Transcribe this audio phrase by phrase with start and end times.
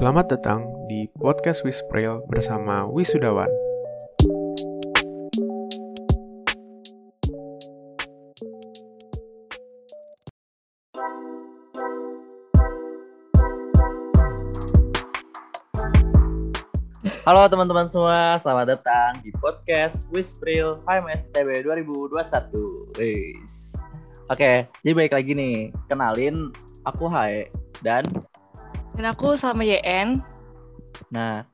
[0.00, 3.44] Selamat datang di podcast Wispril bersama Wisudawan.
[17.28, 22.96] Halo teman-teman semua, selamat datang di podcast Wispril HMS TB 2021.
[22.96, 23.76] Wis.
[24.32, 25.68] Oke, jadi baik lagi nih.
[25.92, 26.48] Kenalin,
[26.88, 28.02] aku Hae dan
[28.98, 30.18] Dan aku sama YN.
[31.14, 31.46] nah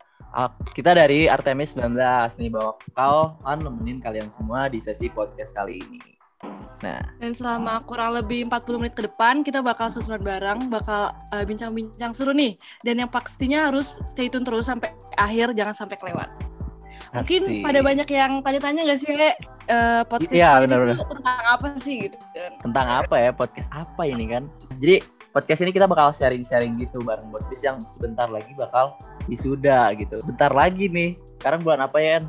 [0.73, 1.93] kita dari Artemis 19
[2.41, 6.01] nih bawa kau kan nemenin kalian semua di sesi podcast kali ini.
[6.83, 11.47] Nah, Dan selama kurang lebih 40 menit ke depan, kita bakal susunan bareng, bakal eh,
[11.47, 12.59] bincang-bincang seru nih.
[12.83, 16.27] Dan yang pastinya harus stay tune terus sampai akhir, jangan sampai kelewat.
[17.15, 17.63] Mungkin asik.
[17.63, 19.31] pada banyak yang tanya-tanya nggak sih, Le,
[19.71, 20.97] eh, podcast ini benar-benar.
[20.99, 22.53] tuh tentang apa sih gitu kan.
[22.59, 24.43] tentang apa ya podcast apa ini kan?
[24.81, 24.97] Jadi
[25.33, 28.95] podcast ini kita bakal sharing-sharing gitu bareng Bos Bis yang sebentar lagi bakal
[29.27, 30.21] wisuda gitu.
[30.29, 31.17] Bentar lagi nih.
[31.41, 32.21] Sekarang bulan apa ya?
[32.21, 32.25] En?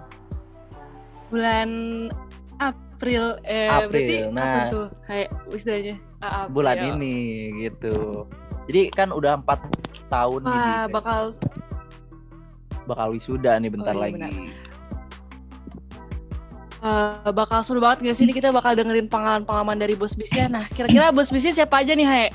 [1.28, 1.70] Bulan
[2.64, 4.68] April, eh, April, berarti apa nah.
[4.72, 4.88] tuh?
[5.04, 5.28] Hai.
[6.24, 6.56] Ah, April.
[6.56, 7.16] bulan ini
[7.68, 8.24] gitu.
[8.72, 9.60] Jadi kan udah empat
[10.08, 10.56] tahun Wah,
[10.88, 11.22] nih bakal
[12.88, 14.16] bakal wisuda nih bentar Oh, iya, lagi.
[14.16, 14.32] benar.
[16.84, 20.48] eh, bakal seru banget gak sih ini kita bakal dengerin pengalaman-pengalaman dari bos bisnya.
[20.48, 22.28] Nah, kira-kira bos bisnya siapa aja nih, Hai?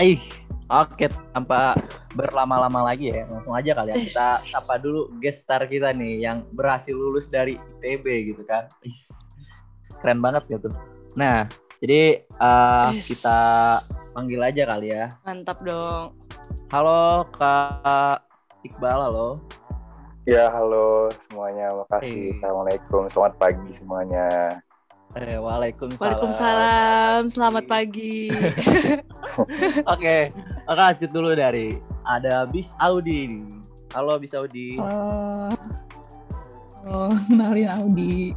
[0.00, 0.24] Ih,
[0.72, 1.04] oke
[1.36, 1.76] tanpa
[2.16, 6.48] berlama-lama lagi ya, langsung aja kali ya kita sapa dulu guest star kita nih yang
[6.56, 8.64] berhasil lulus dari ITB gitu kan.
[8.88, 8.96] Ih,
[10.00, 10.72] keren banget gitu.
[11.20, 11.44] Nah,
[11.84, 13.04] jadi eh, Is.
[13.04, 13.38] kita
[14.16, 15.12] panggil aja kali ya.
[15.28, 16.16] Mantap dong.
[16.72, 18.24] Halo Kak
[18.64, 19.44] Iqbal, halo.
[20.24, 21.76] Ya, halo semuanya.
[21.84, 22.32] Makasih.
[22.32, 22.36] Hey.
[22.40, 23.12] Assalamualaikum.
[23.12, 24.26] Selamat pagi semuanya.
[25.12, 26.00] Eh, waalaikumsalam.
[26.00, 27.20] Waalaikumsalam.
[27.28, 28.32] Selamat pagi.
[29.88, 30.28] Oke,
[30.68, 33.32] oke lanjut dulu dari ada Bis Audi.
[33.32, 33.44] nih.
[33.96, 34.76] Halo Bis Audi.
[34.76, 35.48] Halo.
[36.84, 38.36] Oh, kenalin Audi.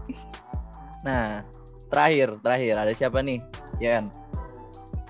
[1.03, 1.43] Nah,
[1.91, 3.43] terakhir, terakhir ada siapa nih?
[3.83, 4.07] Yen.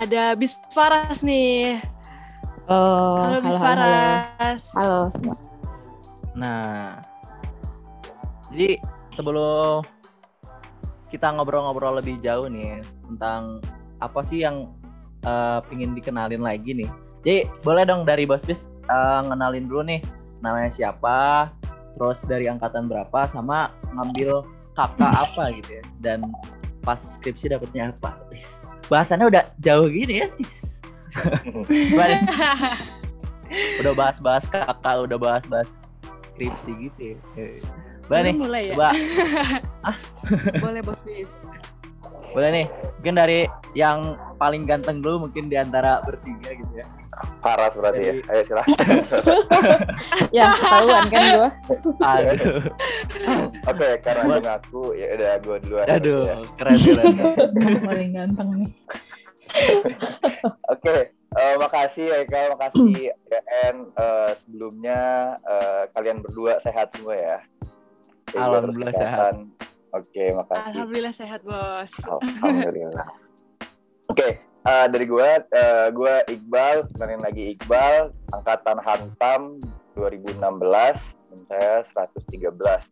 [0.01, 1.77] Ada Bis Faras nih.
[2.65, 3.65] Oh, Halo Bis halo.
[3.65, 4.61] Faras.
[4.73, 5.01] Halo.
[6.33, 6.97] Nah,
[8.49, 8.81] jadi
[9.13, 9.85] sebelum
[11.15, 13.63] kita ngobrol-ngobrol lebih jauh nih tentang
[14.03, 14.67] apa sih yang
[15.23, 16.91] eh, pingin dikenalin lagi nih.
[17.23, 20.03] Jadi boleh dong dari Bos Bis eh, ngenalin dulu nih
[20.43, 21.47] namanya siapa,
[21.95, 24.43] terus dari angkatan berapa, sama ngambil
[24.75, 26.19] kakak apa gitu ya, dan
[26.83, 28.19] pas skripsi dapetnya apa.
[28.91, 30.27] Bahasannya udah jauh gini ya.
[33.79, 35.79] Udah bahas-bahas kakak, udah bahas-bahas
[36.35, 37.17] skripsi gitu ya.
[38.05, 38.73] Eh, Boleh nih, mulai ya?
[38.75, 38.89] coba
[40.63, 41.41] Boleh Bos Bis.
[42.31, 42.65] boleh nih.
[42.99, 43.39] Mungkin dari
[43.73, 44.03] yang
[44.35, 46.85] paling ganteng dulu mungkin di antara bertiga gitu ya.
[47.39, 48.29] Paras berarti Jadi- ya.
[48.29, 48.77] Ayo silahkan.
[50.35, 51.49] Ya, ketahuan kan gua.
[52.03, 52.59] Aduh,
[53.65, 55.85] Oke, karena Buat- gue ngaku, ya udah gue duluan.
[55.87, 56.35] aduh, Ya.
[56.59, 57.13] keren keren.
[57.87, 58.69] Paling ganteng nih.
[60.67, 62.83] Oke, eh, makasih Eka, makasih
[63.31, 63.75] YN.
[63.89, 64.99] Eh, sebelumnya
[65.41, 67.37] eh, kalian berdua sehat semua ya.
[68.35, 69.35] Alhamdulillah kesehatan.
[69.95, 70.67] Oke, makasih.
[70.75, 71.91] Alhamdulillah sehat, Bos.
[72.03, 73.07] Alhamdulillah.
[74.11, 79.41] Oke, eh, dari gue, eh, gue Iqbal, kenalin lagi Iqbal, angkatan Hantam
[79.95, 80.99] 2016,
[81.31, 82.85] dan saya 113.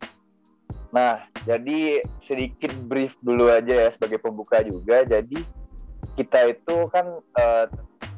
[0.93, 5.03] Nah, jadi sedikit brief dulu aja ya sebagai pembuka juga.
[5.03, 5.41] Jadi
[6.17, 7.65] kita itu kan eh,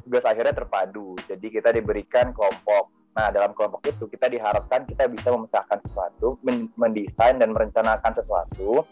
[0.06, 1.18] tugas akhirnya terpadu.
[1.26, 2.95] Jadi kita diberikan kelompok.
[3.16, 8.84] Nah, dalam kelompok itu kita diharapkan kita bisa memecahkan sesuatu, men- mendesain dan merencanakan sesuatu.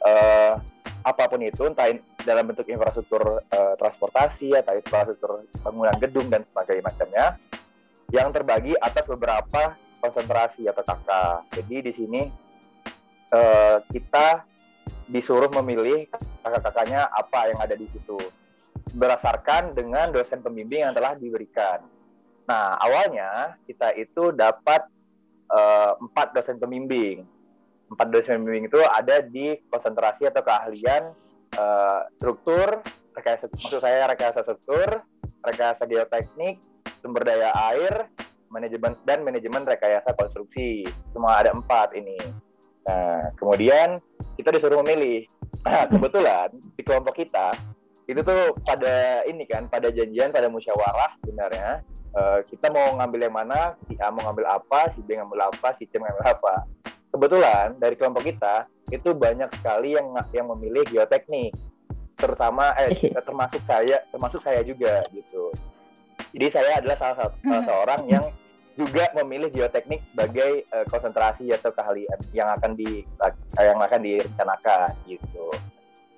[0.00, 0.54] eh,
[1.04, 1.92] apa pun itu, entah
[2.24, 7.26] dalam bentuk infrastruktur eh, transportasi atau infrastruktur bangunan gedung dan sebagainya macamnya,
[8.08, 11.44] yang terbagi atas beberapa konsentrasi atau kakak.
[11.52, 12.22] Jadi di sini
[13.28, 14.40] eh, kita
[15.10, 16.08] disuruh memilih
[16.40, 18.16] kakak-kakaknya apa yang ada di situ
[18.96, 21.84] berdasarkan dengan dosen pembimbing yang telah diberikan.
[22.50, 24.82] Nah awalnya kita itu dapat
[25.54, 27.22] eh, empat dosen pembimbing.
[27.86, 31.14] Empat dosen pembimbing itu ada di konsentrasi atau keahlian
[31.54, 32.82] eh, struktur,
[33.14, 35.06] rekayasa, maksud saya rekayasa struktur,
[35.46, 36.58] rekayasa geoteknik,
[36.98, 38.10] sumber daya air,
[38.50, 40.82] manajemen dan manajemen rekayasa konstruksi.
[41.14, 42.18] Cuma ada empat ini.
[42.82, 44.02] Nah, kemudian
[44.34, 45.22] kita disuruh memilih.
[45.62, 47.54] Nah, kebetulan di kelompok kita
[48.10, 51.84] itu tuh pada ini kan, pada janjian, pada musyawarah sebenarnya
[52.14, 55.68] eh, kita mau ngambil yang mana, si A mau ngambil apa, si B ngambil apa,
[55.78, 56.54] si C ngambil apa.
[57.10, 61.54] Kebetulan dari kelompok kita itu banyak sekali yang yang memilih geoteknik,
[62.18, 62.90] terutama eh
[63.22, 65.50] termasuk saya, termasuk saya juga gitu.
[66.30, 68.24] Jadi saya adalah salah satu salah seorang yang
[68.78, 73.02] juga memilih geoteknik sebagai eh, konsentrasi atau keahlian yang akan di
[73.58, 75.50] yang akan direncanakan gitu.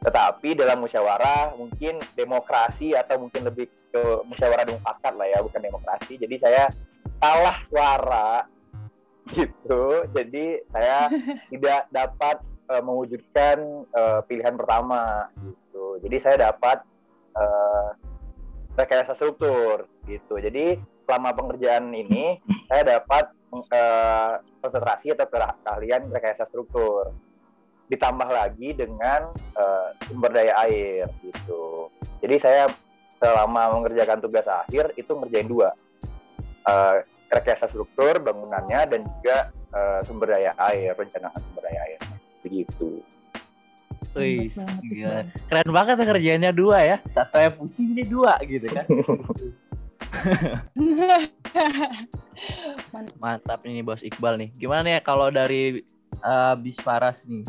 [0.02, 6.19] Tetapi dalam musyawarah mungkin demokrasi atau mungkin lebih ke musyawarah mufakat lah ya, bukan demokrasi.
[6.19, 6.66] Jadi saya
[7.22, 8.31] kalah suara
[9.31, 10.06] gitu.
[10.10, 11.06] Jadi saya
[11.54, 12.37] tidak dapat
[12.70, 13.56] eh, mewujudkan
[13.87, 16.02] eh, pilihan pertama gitu.
[16.02, 16.82] Jadi saya dapat
[17.38, 17.88] eh,
[18.75, 20.34] rekayasa struktur gitu.
[20.43, 23.31] Jadi selama pengerjaan ini saya dapat
[23.70, 24.32] eh,
[24.62, 27.14] konsentrasi atau ke- keahlian rekayasa struktur.
[27.93, 31.93] Ditambah lagi dengan eh, sumber daya air gitu.
[32.25, 32.65] Jadi saya
[33.21, 35.77] selama mengerjakan tugas akhir itu ngerjain dua.
[36.65, 42.00] Eh, rekayasa struktur bangunannya dan juga eh, sumber daya air, rencana sumber daya air.
[42.41, 43.05] Begitu.
[44.12, 44.53] Wih,
[44.93, 45.25] gila.
[45.49, 46.97] Keren banget ya kerjaannya dua ya.
[47.09, 48.85] Satu yang pusing ini dua gitu kan.
[53.23, 54.50] Mantap ini Bos Iqbal nih.
[54.61, 55.81] Gimana ya kalau dari
[56.12, 57.49] eh, Bis Faras nih?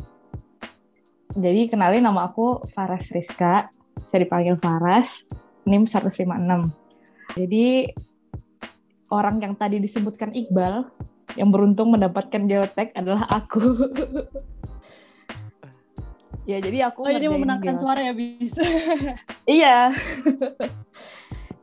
[1.33, 5.25] Jadi kenalin nama aku Faras Rizka, bisa dipanggil Faras,
[5.65, 6.29] NIM 156.
[7.33, 7.89] Jadi
[9.09, 10.85] orang yang tadi disebutkan Iqbal,
[11.33, 13.65] yang beruntung mendapatkan geotek adalah aku.
[16.49, 17.81] ya jadi aku Oh ini ngerjain memenangkan geotek.
[17.81, 18.53] suara ya bis.
[19.49, 19.91] Iya.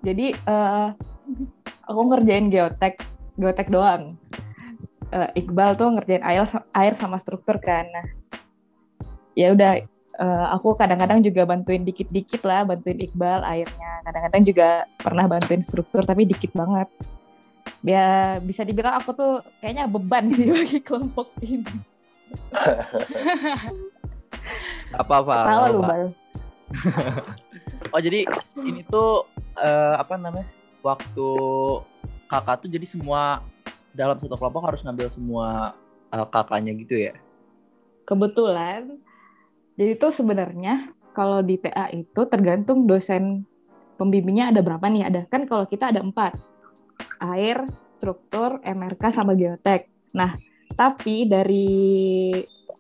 [0.02, 0.88] Jadi eh,
[1.86, 2.98] aku ngerjain geotek,
[3.38, 4.18] geotek doang.
[5.14, 6.44] Eh, Iqbal tuh ngerjain air,
[6.74, 7.86] air sama struktur kan.
[7.86, 8.19] Nah,
[9.38, 9.72] ya udah
[10.20, 13.90] eh, aku kadang-kadang juga bantuin dikit-dikit lah, bantuin Iqbal airnya.
[14.06, 14.68] Kadang-kadang juga
[14.98, 16.88] pernah bantuin struktur tapi dikit banget.
[17.80, 21.64] Ya bisa dibilang aku tuh kayaknya beban sih bagi kelompok ini.
[25.00, 25.36] Apa-apa.
[25.46, 25.82] Tahu lu.
[25.84, 26.04] Bal.
[27.90, 28.22] Oh jadi
[28.62, 29.26] ini tuh
[29.58, 30.46] eh, apa namanya?
[30.84, 31.28] Waktu
[32.30, 33.42] kakak tuh jadi semua
[33.90, 35.74] dalam satu kelompok harus ngambil semua
[36.14, 37.14] eh, kakaknya gitu ya?
[38.10, 38.98] kebetulan
[39.80, 43.48] jadi tuh sebenarnya kalau di TA itu tergantung dosen
[43.96, 45.08] pembimbingnya ada berapa nih.
[45.08, 46.36] Ada kan kalau kita ada empat
[47.24, 47.64] air
[47.96, 49.88] struktur MRK sama geotek.
[50.12, 50.36] Nah
[50.76, 51.68] tapi dari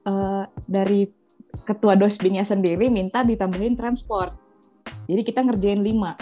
[0.04, 1.00] eh, dari
[1.64, 4.36] ketua dosbingnya sendiri minta ditambahin transport.
[5.08, 6.20] Jadi kita ngerjain lima.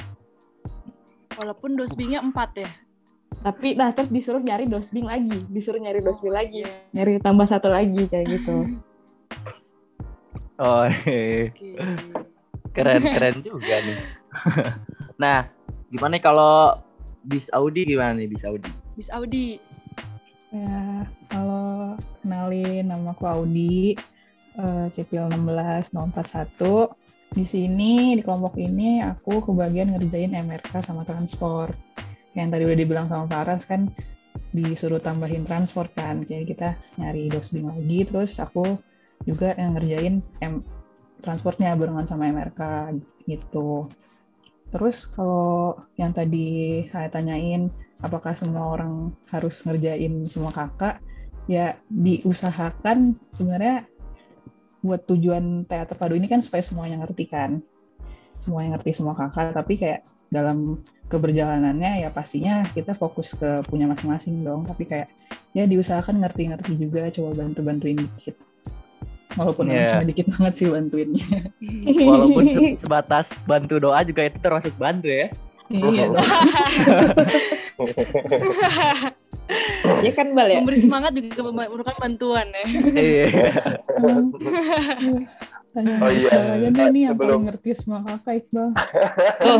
[1.35, 2.71] Walaupun dosbingnya empat ya.
[3.39, 6.67] tapi nah terus disuruh nyari dosbing lagi disuruh nyari dosbing lagi.
[6.67, 6.91] Iya.
[6.91, 8.67] nyari tambah satu lagi kayak gitu
[10.59, 10.91] Oh.
[10.91, 11.55] Oke.
[12.77, 13.99] keren keren juga nih.
[15.23, 15.47] nah
[15.91, 16.79] gimana nih kalau
[17.23, 18.71] bis Audi gimana nih bis Audi?
[18.99, 19.59] Bis Audi.
[20.49, 21.05] Ya,
[21.37, 21.95] halo,
[22.25, 23.93] kenalin nama aku Audi,
[24.57, 26.97] eh, sipil 16041.
[27.37, 31.77] Di sini, di kelompok ini, aku kebagian ngerjain MRK sama transport.
[32.33, 33.93] Yang tadi udah dibilang sama Faras kan,
[34.57, 36.25] disuruh tambahin transport kan.
[36.25, 38.81] Jadi kita nyari dosbing lagi, terus aku
[39.26, 40.62] juga yang ngerjain M
[41.19, 42.94] transportnya barengan sama MRK
[43.26, 43.91] gitu.
[44.69, 47.73] Terus kalau yang tadi saya tanyain,
[48.05, 51.00] apakah semua orang harus ngerjain semua kakak?
[51.49, 53.88] Ya diusahakan sebenarnya
[54.85, 57.64] buat tujuan teater padu ini kan supaya semuanya ngerti kan?
[58.38, 64.45] Semuanya ngerti semua kakak tapi kayak dalam keberjalanannya ya pastinya kita fokus ke punya masing-masing
[64.45, 64.69] dong.
[64.69, 65.09] Tapi kayak
[65.57, 68.37] ya diusahakan ngerti-ngerti juga coba bantu-bantuin dikit
[69.38, 69.87] walaupun Iya.
[69.92, 71.28] cuma dikit banget sih bantuinnya
[72.11, 75.30] Walaupun se- sebatas bantu doa juga itu termasuk bantu ya.
[75.68, 76.18] iya dong
[80.00, 82.64] ya kan bal ya Memberi semangat juga merupakan bantuan ya.
[82.90, 83.26] Iya.
[85.68, 86.30] Tanya Oh iya.
[86.30, 88.68] Iqbal aja deh nih yang Sebelum- paling ngerti semua kakak Iqbal.
[89.38, 89.59] oh,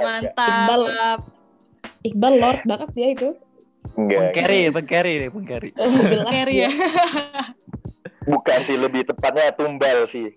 [0.00, 1.20] Mantap.
[2.02, 3.28] Iqbal Lord banget ya itu
[3.94, 4.32] Enggak.
[4.32, 5.70] Pengkeri, pengkeri nih, pengkeri.
[5.76, 5.92] oh,
[6.26, 6.70] Carry ya.
[8.24, 10.32] Bukan sih, lebih tepatnya tumbal sih.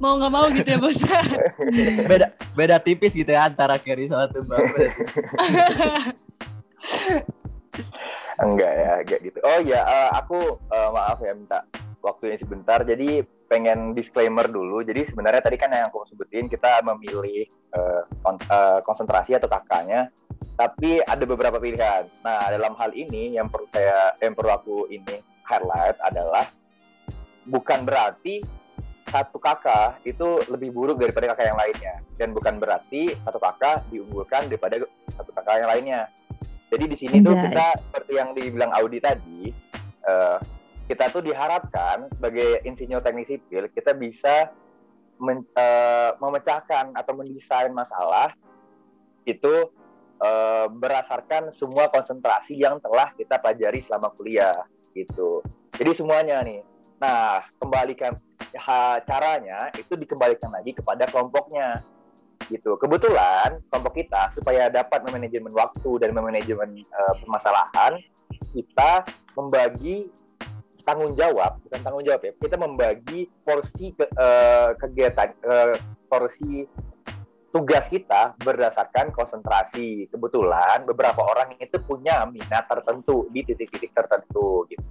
[0.00, 0.96] Mau nggak mau gitu ya bos.
[2.08, 4.64] Beda beda tipis gitu ya antara carry sama tumbal.
[8.40, 9.38] Enggak ya, enggak gitu.
[9.44, 11.66] Oh ya, eh, aku eh, maaf ya minta
[12.00, 12.82] waktunya sebentar.
[12.82, 14.80] Jadi pengen disclaimer dulu.
[14.82, 20.08] Jadi sebenarnya tadi kan yang aku sebutin kita memilih eh, kon- eh, konsentrasi atau kakaknya,
[20.54, 22.06] tapi ada beberapa pilihan.
[22.22, 26.46] Nah dalam hal ini yang perlu saya yang perlu aku ini highlight adalah
[27.46, 28.40] bukan berarti
[29.10, 34.48] satu kakak itu lebih buruk daripada kakak yang lainnya dan bukan berarti satu kakak diunggulkan
[34.48, 34.80] daripada
[35.14, 36.00] satu kakak yang lainnya.
[36.72, 39.52] Jadi di sini tuh kita seperti yang dibilang Audi tadi,
[40.02, 40.38] eh,
[40.90, 44.50] kita tuh diharapkan sebagai insinyur teknik sipil kita bisa
[45.22, 48.34] men- eh, memecahkan atau mendesain masalah
[49.24, 49.70] itu
[50.24, 54.64] eh, berdasarkan semua konsentrasi yang telah kita pelajari selama kuliah
[54.96, 55.44] gitu.
[55.76, 56.64] Jadi semuanya nih.
[57.02, 58.16] Nah, kembalikan
[58.56, 61.82] ha, caranya itu dikembalikan lagi kepada kelompoknya
[62.48, 62.76] gitu.
[62.78, 68.00] Kebetulan kelompok kita supaya dapat memanajemen waktu dan memanajemen uh, permasalahan,
[68.52, 69.04] kita
[69.34, 70.08] membagi
[70.84, 75.74] tanggung jawab, bukan tanggung jawab ya, kita membagi porsi ke, uh, kegiatan, uh,
[76.12, 76.68] porsi
[77.54, 80.10] tugas kita berdasarkan konsentrasi.
[80.10, 84.82] Kebetulan beberapa orang itu punya minat tertentu di titik-titik tertentu gitu.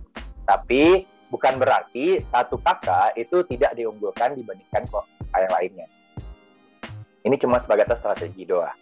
[0.48, 5.03] Tapi bukan berarti satu kakak itu tidak diunggulkan dibandingkan kok
[5.36, 5.88] yang lainnya.
[7.27, 8.79] Ini cuma sebagai strategi doang.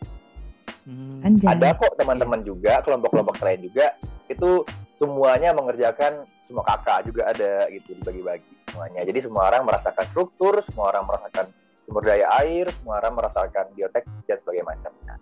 [0.86, 1.26] Hmm.
[1.26, 1.58] Anjay.
[1.58, 3.98] Ada kok teman-teman juga, kelompok-kelompok lain juga
[4.30, 4.66] itu
[5.02, 9.02] semuanya mengerjakan semua kakak juga ada gitu dibagi-bagi semuanya.
[9.10, 11.50] Jadi semua orang merasakan struktur, semua orang merasakan
[11.92, 15.16] sumber daya air, semua orang merasakan biotek dan sebagainya macamnya.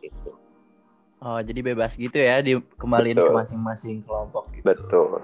[0.00, 0.32] Gitu.
[1.20, 4.64] Oh, jadi bebas gitu ya, dikembaliin ke masing-masing kelompok gitu.
[4.64, 5.20] Betul.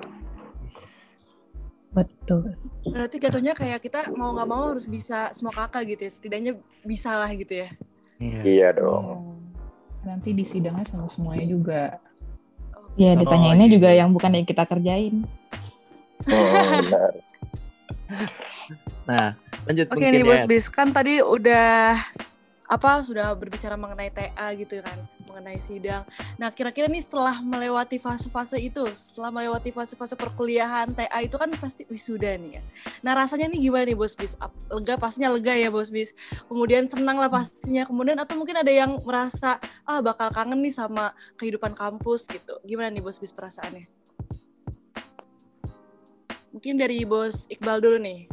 [1.96, 2.60] Betul.
[2.92, 6.12] Berarti jatuhnya kayak kita mau nggak mau harus bisa semua kakak gitu ya.
[6.12, 6.52] Setidaknya
[6.84, 7.72] bisa lah gitu ya.
[8.20, 8.40] Iya.
[8.44, 9.40] Iya dong.
[10.04, 11.96] Nanti di sidangnya sama semuanya juga.
[13.00, 13.80] Ya Oh, ditanyainnya gitu.
[13.80, 15.24] juga yang bukan yang kita kerjain.
[16.28, 17.12] Hmm, benar.
[19.08, 19.26] Nah,
[19.66, 20.26] lanjut Oke nih ya.
[20.26, 21.98] Bos Bis, kan tadi udah
[22.66, 24.98] apa sudah berbicara mengenai TA gitu kan,
[25.30, 26.02] mengenai sidang.
[26.34, 31.86] Nah, kira-kira nih setelah melewati fase-fase itu, setelah melewati fase-fase perkuliahan TA itu kan pasti
[31.86, 32.62] wisuda nih ya.
[33.06, 34.34] Nah, rasanya nih gimana nih Bos Bis?
[34.66, 36.10] Lega pastinya lega ya Bos Bis.
[36.50, 37.86] Kemudian senang lah pastinya.
[37.86, 42.58] Kemudian atau mungkin ada yang merasa ah bakal kangen nih sama kehidupan kampus gitu.
[42.66, 43.86] Gimana nih Bos Bis perasaannya?
[46.50, 48.26] Mungkin dari Bos Iqbal dulu nih.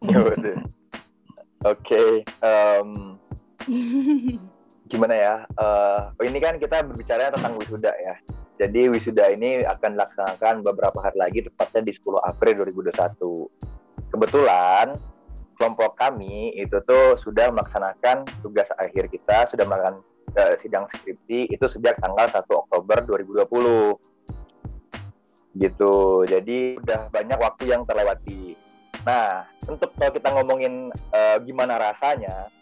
[0.00, 0.56] Ya.
[1.60, 3.20] Oke, em,
[4.88, 5.34] gimana ya?
[5.60, 8.16] Oh, ini kan kita berbicara tentang wisuda ya.
[8.60, 13.48] Jadi wisuda ini akan dilaksanakan beberapa hari lagi, tepatnya di 10 April 2021.
[14.08, 14.96] Kebetulan
[15.60, 20.00] kelompok kami itu tuh sudah melaksanakan tugas akhir kita, sudah melakukan
[20.36, 23.96] eh, sidang skripsi itu sejak tanggal 1 Oktober 2020.
[25.60, 25.96] Gitu.
[26.24, 28.69] Jadi udah banyak waktu yang terlewati.
[29.08, 32.52] Nah, untuk kalau kita ngomongin eh, gimana rasanya,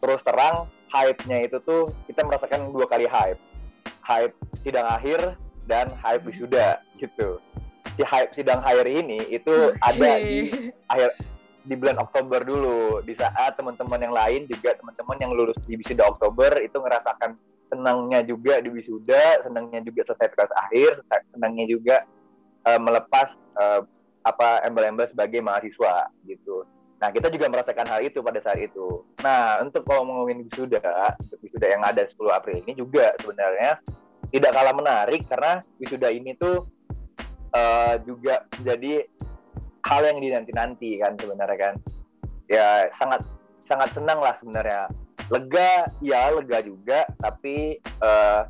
[0.00, 3.40] terus terang hype-nya itu tuh kita merasakan dua kali hype.
[4.02, 4.34] Hype
[4.64, 5.36] sidang akhir
[5.68, 7.40] dan hype wisuda gitu.
[7.96, 9.52] Si hype sidang akhir ini itu
[9.88, 11.10] ada di akhir
[11.62, 16.10] di bulan Oktober dulu di saat teman-teman yang lain juga teman-teman yang lulus di wisuda
[16.10, 17.38] Oktober itu ngerasakan
[17.72, 21.00] senangnya juga di wisuda, senangnya juga selesai tugas akhir,
[21.32, 21.96] senangnya juga
[22.68, 23.80] eh, melepas eh,
[24.22, 26.66] apa embel-embel sebagai mahasiswa gitu.
[27.02, 29.02] Nah kita juga merasakan hal itu pada saat itu.
[29.26, 30.78] Nah untuk kalau ngomongin wisuda,
[31.42, 33.82] wisuda yang ada 10 April ini juga sebenarnya
[34.30, 36.62] tidak kalah menarik karena wisuda ini tuh
[37.52, 39.04] eh, juga menjadi
[39.82, 41.74] hal yang dinanti-nanti kan sebenarnya kan.
[42.46, 43.26] Ya sangat
[43.66, 44.86] sangat senang lah sebenarnya.
[45.30, 48.42] Lega, ya lega juga, tapi eh,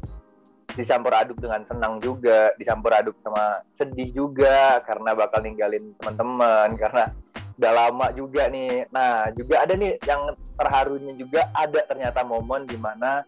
[0.72, 7.12] dicampur aduk dengan senang juga, dicampur aduk sama sedih juga karena bakal ninggalin teman-teman karena
[7.60, 8.88] udah lama juga nih.
[8.88, 13.22] Nah, juga ada nih yang terharunya juga ada ternyata momen di mana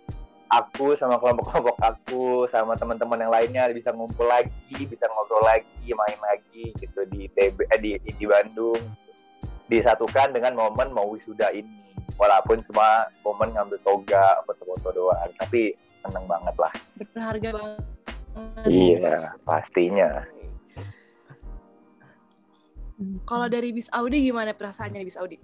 [0.48, 6.20] aku sama kelompok-kelompok aku sama teman-teman yang lainnya bisa ngumpul lagi, bisa ngobrol lagi, main
[6.22, 8.80] lagi gitu di TB eh, di di Bandung.
[9.64, 11.84] Disatukan dengan momen mau wisuda ini.
[12.14, 15.74] Walaupun cuma momen ngambil toga, foto-foto doang, tapi
[16.04, 16.73] seneng banget lah.
[17.00, 17.82] berharga banget.
[18.66, 19.14] Iya,
[19.46, 20.11] pastinya.
[23.26, 25.38] Kalau dari Bis Audi gimana perasaannya nih Bis Audi?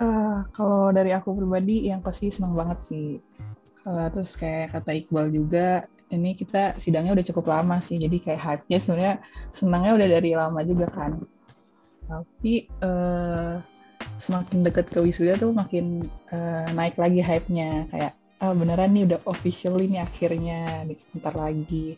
[0.00, 3.20] Eh, kalau dari aku pribadi yang pasti senang banget sih.
[3.84, 8.40] Eh, terus kayak kata Iqbal juga, ini kita sidangnya udah cukup lama sih, jadi kayak
[8.40, 9.14] hype-nya sebenarnya
[9.52, 11.20] senangnya udah dari lama juga kan.
[12.08, 13.54] Tapi eh,
[14.20, 19.20] semakin deket ke wisuda tuh makin eh, naik lagi hype-nya kayak ah beneran nih udah
[19.24, 21.96] official ini akhirnya bentar lagi.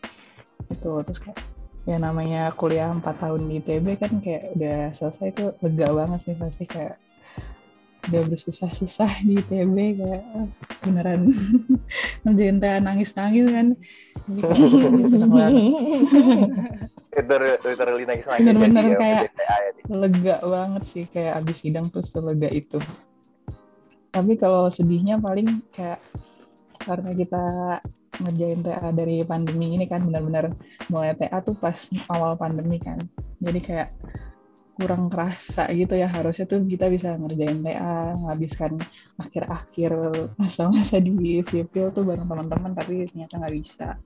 [0.67, 1.39] Itu terus kayak
[1.83, 6.35] ya namanya kuliah 4 tahun di ITB kan kayak udah selesai tuh lega banget sih
[6.35, 6.95] pasti kayak
[8.03, 10.47] udah bersusah-susah di ITB kayak ah,
[10.83, 11.31] beneran
[12.23, 13.67] ngerjain teh nangis-nangis kan.
[14.23, 15.63] Jadi kayak seneng banget
[17.13, 17.35] Itu
[17.67, 19.83] literally nangis nangis Bener-bener ya, kayak- ya, nih.
[19.91, 22.79] lega banget sih kayak abis sidang tuh selega itu.
[24.09, 25.99] Tapi kalau sedihnya paling kayak
[26.83, 27.43] karena kita
[28.21, 30.53] ngerjain TA dari pandemi ini kan benar-benar
[30.93, 31.75] mulai TA tuh pas
[32.13, 33.01] awal pandemi kan
[33.41, 33.89] jadi kayak
[34.73, 38.77] kurang kerasa gitu ya harusnya tuh kita bisa ngerjain TA menghabiskan
[39.21, 39.91] akhir-akhir
[40.37, 43.97] masa-masa di sipil tuh bareng teman-teman tapi ternyata nggak bisa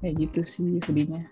[0.00, 1.28] kayak gitu sih sedihnya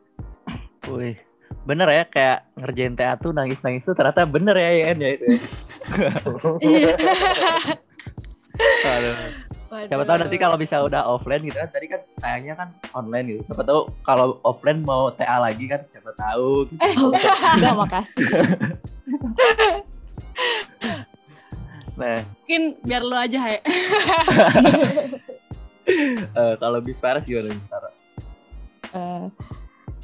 [0.86, 1.18] Wih,
[1.66, 5.24] bener ya kayak ngerjain TA tuh nangis-nangis tuh ternyata bener ya Ian ya itu.
[5.26, 5.38] ya.
[8.56, 9.36] Iya.
[9.66, 9.88] Aduh.
[9.90, 13.40] Siapa tahu nanti kalau bisa udah offline gitu kan tadi kan sayangnya kan online gitu.
[13.50, 16.70] Siapa tahu kalau offline mau TA lagi kan siapa tahu.
[16.70, 17.06] Gitu.
[17.58, 18.26] Enggak, makasih.
[21.96, 23.56] Nah, Mungkin biar lu aja, Hai.
[26.36, 27.94] eh, kalau bis Paras gimana bis Paras?
[28.92, 29.24] Eh,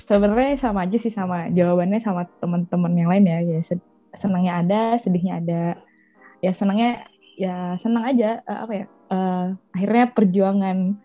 [0.08, 3.60] sebenarnya sama aja sih sama jawabannya sama teman-teman yang lain ya ya
[4.12, 5.62] senangnya ada sedihnya ada
[6.44, 7.06] ya senangnya
[7.38, 10.96] ya senang aja eh, apa ya eh, akhirnya perjuangan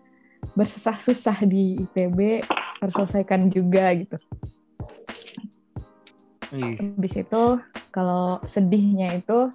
[0.56, 2.42] bersusah-susah di IPB
[2.80, 4.16] terselesaikan juga gitu.
[6.48, 7.44] Habis itu
[7.92, 9.52] kalau sedihnya itu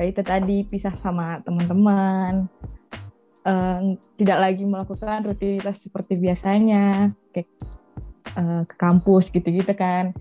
[0.00, 2.48] ya itu tadi pisah sama teman-teman
[3.42, 7.50] Eh, tidak lagi melakukan rutinitas seperti biasanya kayak
[8.38, 10.14] eh, ke kampus gitu-gitu kan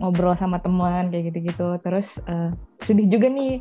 [0.00, 1.76] ngobrol sama teman kayak gitu-gitu.
[1.84, 2.56] Terus eh,
[2.88, 3.60] sedih juga nih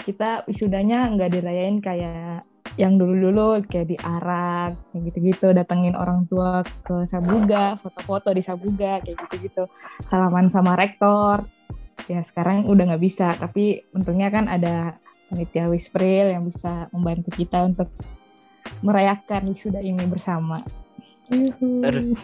[0.00, 2.48] kita wisudanya nggak dirayain kayak
[2.78, 9.18] yang dulu-dulu kayak diarak kayak gitu-gitu datengin orang tua ke Sabuga foto-foto di Sabuga kayak
[9.26, 9.66] gitu-gitu
[10.06, 11.42] salaman sama rektor
[12.06, 14.94] ya sekarang udah nggak bisa tapi untungnya kan ada
[15.28, 17.90] panitia Wispril yang bisa membantu kita untuk
[18.80, 20.62] merayakan wisuda ini bersama.
[21.28, 21.84] Yuhu.
[21.84, 22.16] Aduh.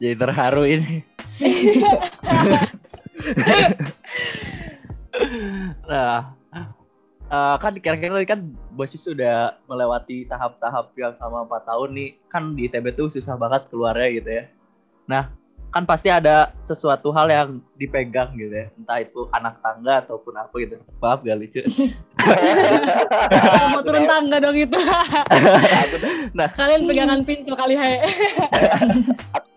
[0.00, 1.04] jadi terharu ini.
[5.90, 6.37] nah,
[7.28, 8.40] eh, kan kira-kira tadi kan
[8.72, 12.10] Bosis sudah melewati tahap-tahap yang sama 4 tahun nih.
[12.32, 14.44] Kan di ITB tuh susah banget keluarnya gitu ya.
[15.08, 15.32] Nah,
[15.68, 18.66] kan pasti ada sesuatu hal yang dipegang gitu ya.
[18.72, 20.80] Entah itu anak tangga ataupun apa gitu.
[20.98, 21.60] Maaf gak lucu.
[23.72, 24.78] Mau turun tangga dong itu.
[26.32, 28.00] Nah, Kalian pegangan pintu kali, Hai.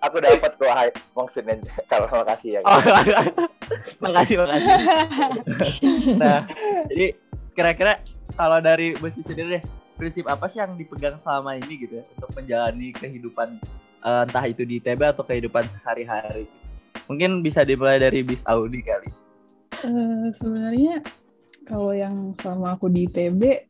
[0.01, 2.81] aku dapat kok hai maksudnya kalau makasih ya Oh,
[4.03, 4.73] makasih makasih.
[6.17, 6.41] nah,
[6.89, 7.13] jadi
[7.53, 8.01] kira-kira
[8.33, 9.63] kalau dari Bosi sendiri deh,
[9.95, 13.61] prinsip apa sih yang dipegang selama ini gitu ya untuk menjalani kehidupan
[14.01, 16.45] eh, entah itu di ITB atau kehidupan sehari-hari?
[17.07, 19.09] Mungkin bisa dimulai dari Bis Audi kali.
[19.81, 21.01] Eh, sebenarnya
[21.65, 23.65] kalau yang selama aku di ITB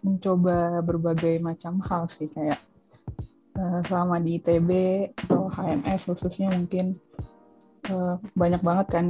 [0.00, 2.60] mencoba berbagai macam hal sih kayak
[3.56, 4.70] eh, selama di ITB
[5.28, 6.96] atau HMS khususnya mungkin
[7.88, 9.06] eh, banyak banget kan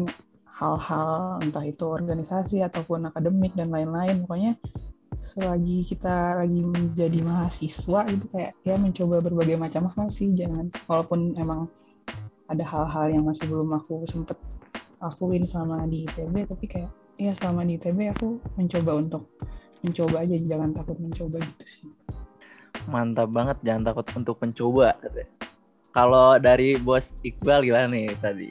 [0.60, 4.52] hal-hal entah itu organisasi ataupun akademik dan lain-lain pokoknya
[5.20, 11.36] selagi kita lagi menjadi mahasiswa gitu kayak ya mencoba berbagai macam hal sih jangan walaupun
[11.36, 11.68] emang
[12.50, 14.34] ada hal-hal yang masih belum aku sempet
[14.98, 19.22] lakuin selama di ITB tapi kayak ya selama di ITB aku mencoba untuk
[19.86, 21.90] mencoba aja jangan takut mencoba gitu sih
[22.88, 24.96] Mantap banget, jangan takut untuk mencoba.
[25.92, 28.48] Kalau dari Bos Iqbal gimana nih tadi?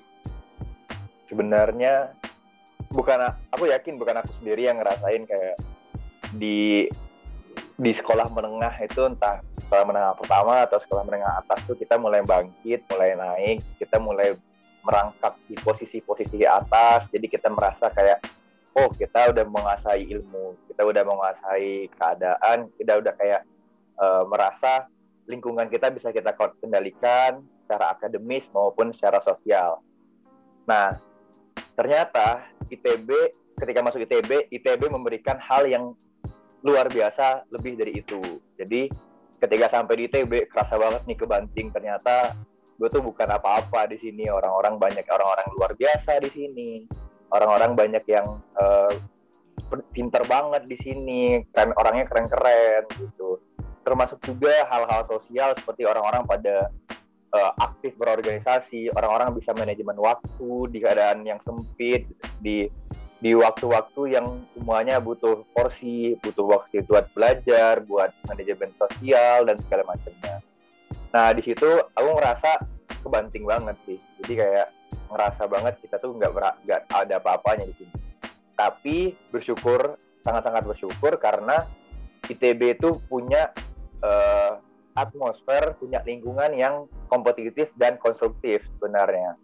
[1.29, 2.11] sebenarnya
[2.89, 3.21] bukan
[3.53, 5.55] aku yakin bukan aku sendiri yang ngerasain kayak
[6.33, 6.85] di
[7.79, 12.19] di sekolah menengah itu entah sekolah menengah pertama atau sekolah menengah atas tuh kita mulai
[12.27, 14.35] bangkit, mulai naik, kita mulai
[14.83, 18.19] merangkak di posisi-posisi atas, jadi kita merasa kayak
[18.75, 23.41] oh kita udah menguasai ilmu, kita udah menguasai keadaan, kita udah kayak
[23.95, 24.91] eh, merasa
[25.29, 29.79] lingkungan kita bisa kita kendalikan secara akademis maupun secara sosial.
[30.65, 30.97] Nah,
[31.77, 33.07] ternyata ITB
[33.61, 35.93] ketika masuk ITB, ITB memberikan hal yang
[36.63, 38.19] luar biasa lebih dari itu.
[38.59, 38.91] Jadi
[39.39, 41.67] ketika sampai di ITB kerasa banget nih kebanting.
[41.71, 42.35] Ternyata
[42.79, 44.27] gue tuh bukan apa-apa di sini.
[44.27, 46.71] Orang-orang banyak orang-orang luar biasa di sini.
[47.31, 48.27] Orang-orang banyak yang
[48.59, 48.93] eh,
[49.95, 51.23] pinter banget di sini.
[51.55, 53.39] Keren orangnya keren-keren gitu.
[53.87, 56.67] Termasuk juga hal-hal sosial seperti orang-orang pada
[57.31, 58.91] eh, aktif berorganisasi.
[58.91, 62.11] Orang-orang bisa manajemen waktu di keadaan yang sempit
[62.43, 62.67] di
[63.19, 69.83] di waktu-waktu yang semuanya butuh porsi, butuh waktu buat belajar, buat manajemen sosial dan segala
[69.91, 70.39] macamnya.
[71.11, 72.63] Nah di situ aku ngerasa
[73.03, 73.99] kebanting banget sih.
[74.23, 74.67] Jadi kayak
[75.11, 76.31] ngerasa banget kita tuh nggak
[76.63, 77.95] nggak ada apa-apanya di sini.
[78.55, 81.67] Tapi bersyukur, sangat-sangat bersyukur karena
[82.27, 83.51] ITB itu punya
[83.99, 84.53] eh,
[84.95, 89.35] atmosfer, punya lingkungan yang kompetitif dan konstruktif sebenarnya.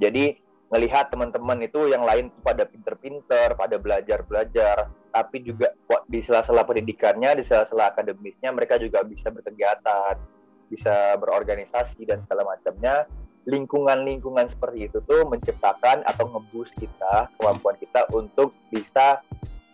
[0.00, 5.70] Jadi ngelihat teman-teman itu yang lain tuh pada pinter-pinter, pada belajar-belajar, tapi juga
[6.10, 10.18] di sela-sela pendidikannya, di sela-sela akademisnya mereka juga bisa berkegiatan,
[10.66, 13.06] bisa berorganisasi dan segala macamnya.
[13.44, 19.20] lingkungan-lingkungan seperti itu tuh menciptakan atau ngeboost kita kemampuan kita untuk bisa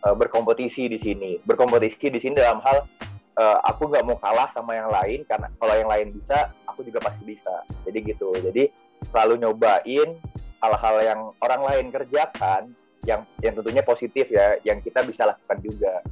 [0.02, 1.38] uh, berkompetisi di sini.
[1.46, 2.82] Berkompetisi di sini dalam hal
[3.38, 6.98] uh, aku nggak mau kalah sama yang lain karena kalau yang lain bisa aku juga
[6.98, 7.62] pasti bisa.
[7.86, 8.34] Jadi gitu.
[8.34, 8.66] Jadi
[9.06, 10.18] selalu nyobain
[10.60, 12.62] hal-hal yang orang lain kerjakan
[13.08, 16.04] yang yang tentunya positif ya yang kita bisa lakukan juga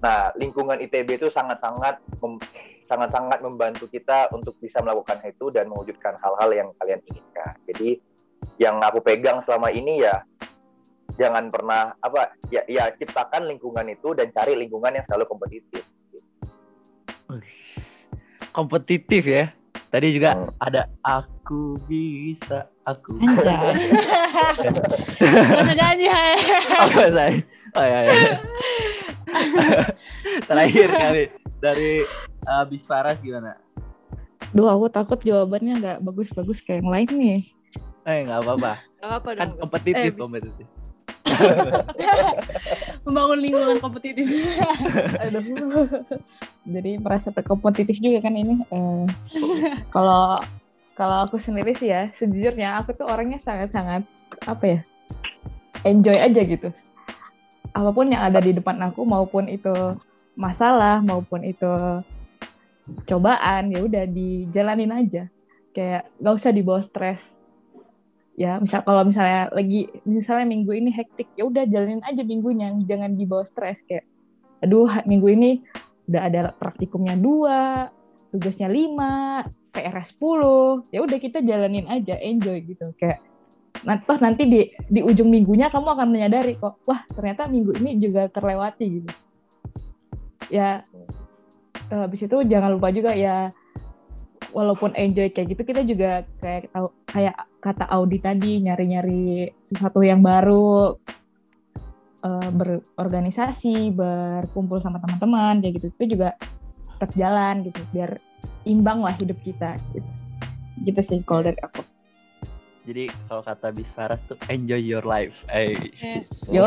[0.00, 2.00] nah lingkungan ITB itu sangat-sangat
[2.90, 7.54] sangat-sangat membantu kita untuk bisa melakukan itu dan mewujudkan hal-hal yang kalian inginkan.
[7.70, 8.02] Jadi
[8.58, 10.26] yang aku pegang selama ini ya
[11.14, 15.86] jangan pernah apa ya ya ciptakan lingkungan itu dan cari lingkungan yang selalu kompetitif.
[18.50, 19.54] Kompetitif ya.
[19.90, 20.54] Tadi juga hmm.
[20.62, 23.18] ada aku bisa aku.
[23.18, 23.74] Anjay.
[25.50, 26.22] Masa nyanyi ya.
[26.78, 27.34] Oh, saya.
[27.74, 28.14] Oh ya, ya.
[30.46, 31.24] Terakhir kali
[31.58, 32.06] dari
[32.46, 33.58] uh, Bisparas gimana?
[34.54, 37.40] Duh, aku takut jawabannya nggak bagus-bagus kayak yang lain nih.
[38.06, 38.72] Eh, nggak apa-apa.
[39.00, 40.66] apa kan dong, kompetitif, eh, kompetitif.
[43.06, 44.26] Membangun lingkungan kompetitif.
[46.64, 48.60] Jadi merasa terkompetitif juga kan ini.
[48.68, 49.04] Eh,
[49.92, 50.40] Kalau
[50.96, 54.04] kalau aku sendiri sih ya, sejujurnya aku tuh orangnya sangat-sangat
[54.44, 54.80] apa ya?
[55.84, 56.68] Enjoy aja gitu.
[57.72, 59.72] Apa pun yang ada di depan aku maupun itu
[60.36, 61.68] masalah maupun itu
[63.06, 65.22] cobaan ya udah dijalanin aja
[65.70, 67.22] kayak gak usah dibawa stres
[68.40, 73.12] ya misal kalau misalnya lagi misalnya minggu ini hektik ya udah jalanin aja minggunya jangan
[73.12, 74.08] dibawa stres kayak
[74.64, 75.50] aduh minggu ini
[76.08, 77.92] udah ada praktikumnya dua
[78.32, 79.44] tugasnya lima
[79.76, 83.20] PR 10 ya udah kita jalanin aja enjoy gitu kayak
[83.84, 88.28] nanti nanti di di ujung minggunya kamu akan menyadari kok wah ternyata minggu ini juga
[88.28, 89.10] terlewati gitu.
[90.50, 90.84] Ya
[91.92, 93.54] uh, habis itu jangan lupa juga ya
[94.50, 100.22] walaupun enjoy kayak gitu kita juga kayak tahu kayak kata Audi tadi nyari-nyari sesuatu yang
[100.22, 100.96] baru
[102.24, 105.86] uh, berorganisasi berkumpul sama teman-teman kayak gitu.
[105.96, 106.28] Itu juga
[106.96, 108.20] tetap jalan gitu biar
[108.68, 110.08] imbang lah hidup kita gitu,
[110.84, 111.80] gitu sih kalau dari aku
[112.90, 115.46] jadi kalau kata Bisfaras tuh enjoy your life.
[115.46, 115.94] Eh.
[116.02, 116.26] Yes.
[116.50, 116.66] Yo,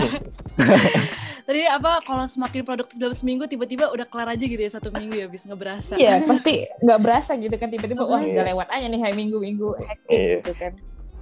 [1.48, 5.20] Tadi apa kalau semakin produktif dalam seminggu tiba-tiba udah kelar aja gitu ya satu minggu
[5.20, 5.92] ya bisa nggak berasa.
[6.00, 10.08] Iya pasti nggak berasa gitu kan tiba-tiba wah udah lewat aja nih hari minggu-minggu hektik
[10.08, 10.36] Iya.
[10.40, 10.72] gitu kan.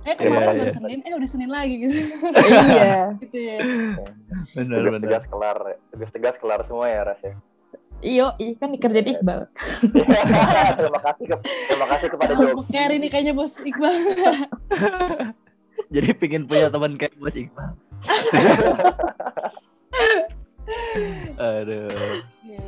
[0.07, 0.71] Eh kemarin Iya, baru iya.
[0.73, 1.99] Senin, eh udah Senin lagi gitu.
[2.71, 2.95] iya.
[3.27, 3.59] gitu ya.
[4.55, 4.79] Benar.
[4.87, 5.59] Tugas-tugas kelar,
[5.91, 7.37] tugas-tugas kelar semua ya rasanya.
[7.99, 9.51] Iyo, iya kan dikerjain Iqbal.
[10.79, 12.33] terima kasih ke, terima kasih kepada.
[12.71, 13.91] Carry nih kayaknya bos Iqbal.
[15.95, 17.73] Jadi pingin punya teman kayak Bos Iqbal.
[21.41, 22.21] Aduh.
[22.45, 22.68] Yeay.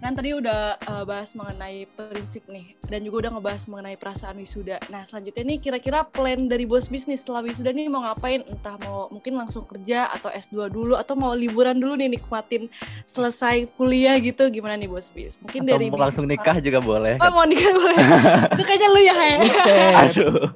[0.00, 4.80] Kan tadi udah uh, bahas mengenai prinsip nih dan juga udah ngebahas mengenai perasaan wisuda.
[4.88, 8.40] Nah selanjutnya nih kira-kira plan dari bos bisnis setelah wisuda nih mau ngapain?
[8.48, 12.72] Entah mau mungkin langsung kerja atau S2 dulu atau mau liburan dulu nih nikmatin
[13.04, 15.36] selesai kuliah gitu gimana nih bos bis?
[15.36, 17.20] Mungkin Atau dari mau bis- langsung nikah juga boleh.
[17.20, 17.96] Oh mau nikah boleh.
[18.56, 19.32] Itu kayaknya lu ya He.
[20.08, 20.48] Aduh.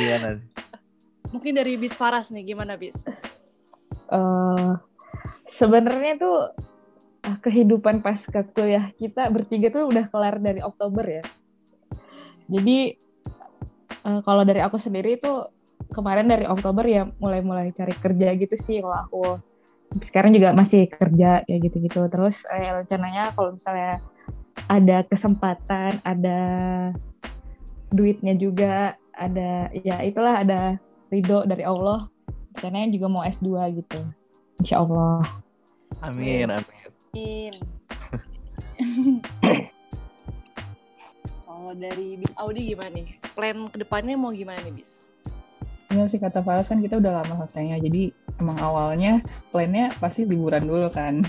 [0.00, 0.40] Gimana?
[1.28, 3.04] Mungkin dari bis Faras nih gimana bis?
[4.12, 4.70] eh
[5.48, 6.52] sebenarnya tuh
[7.26, 11.22] ah, kehidupan pas ke kuliah kita bertiga tuh udah kelar dari Oktober ya.
[12.50, 12.78] Jadi
[14.02, 15.50] eh, kalau dari aku sendiri tuh
[15.92, 19.24] kemarin dari Oktober ya mulai-mulai cari kerja gitu sih kalau aku.
[20.02, 22.08] Sekarang juga masih kerja ya gitu-gitu.
[22.08, 24.00] Terus eh, rencananya kalau misalnya
[24.66, 26.40] ada kesempatan, ada
[27.92, 30.80] duitnya juga, ada ya itulah ada
[31.12, 32.08] ridho dari Allah
[32.56, 33.48] rencananya juga mau S2
[33.80, 34.00] gitu.
[34.60, 35.20] Insya Allah.
[36.00, 36.81] Amin, amin.
[37.12, 37.52] Amin.
[41.44, 43.20] Kalau dari bis Audi gimana nih?
[43.36, 45.04] Plan ke depannya mau gimana nih bis?
[45.92, 47.84] Iya sih kata Faras kan kita udah lama selesainya.
[47.84, 49.20] Jadi emang awalnya
[49.52, 51.20] plannya pasti liburan dulu kan.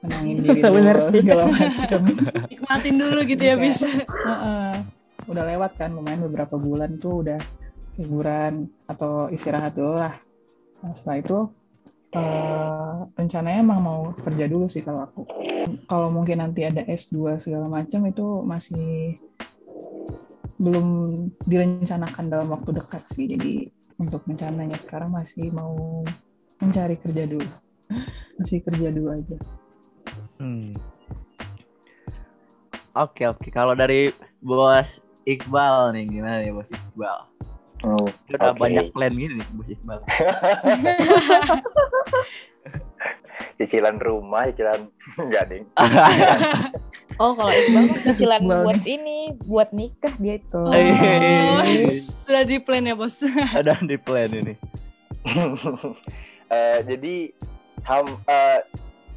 [0.00, 1.20] Menangin diri dulu Bener sih.
[1.20, 2.00] segala macam.
[2.48, 3.84] Nikmatin dulu gitu ya bis.
[3.84, 4.72] Heeh.
[5.28, 7.40] Udah lewat kan lumayan beberapa bulan tuh udah
[8.00, 10.16] liburan atau istirahat dulu lah.
[10.80, 11.38] Nah, setelah itu
[12.14, 15.22] eh, rencananya emang mau kerja dulu sih kalau aku.
[15.84, 19.18] Kalau mungkin nanti ada S2 segala macam itu masih
[20.58, 20.86] belum
[21.46, 23.28] direncanakan dalam waktu dekat sih.
[23.28, 23.68] Jadi
[23.98, 26.02] untuk rencananya sekarang masih mau
[26.62, 27.50] mencari kerja dulu.
[28.38, 29.34] Masih kerja dulu aja.
[30.38, 30.70] Hmm.
[32.94, 33.50] Oke oke.
[33.50, 37.37] Kalau dari Bos Iqbal nih gimana nih Bos Iqbal?
[37.80, 38.60] Oh, Dia udah Oke.
[38.60, 39.98] banyak plan gini nih Bos Iqbal.
[43.54, 44.80] cicilan rumah, cicilan
[45.22, 45.64] enggak ding.
[47.18, 50.54] Oh, kalau Iqbal mah cicilan buat ini, buat nikah dia itu.
[50.54, 51.90] Oh, Eh.
[51.90, 53.26] sudah di plan ya bos.
[53.26, 54.54] Ada di plan ini.
[56.48, 57.14] Eh, jadi
[57.82, 58.62] ham eh,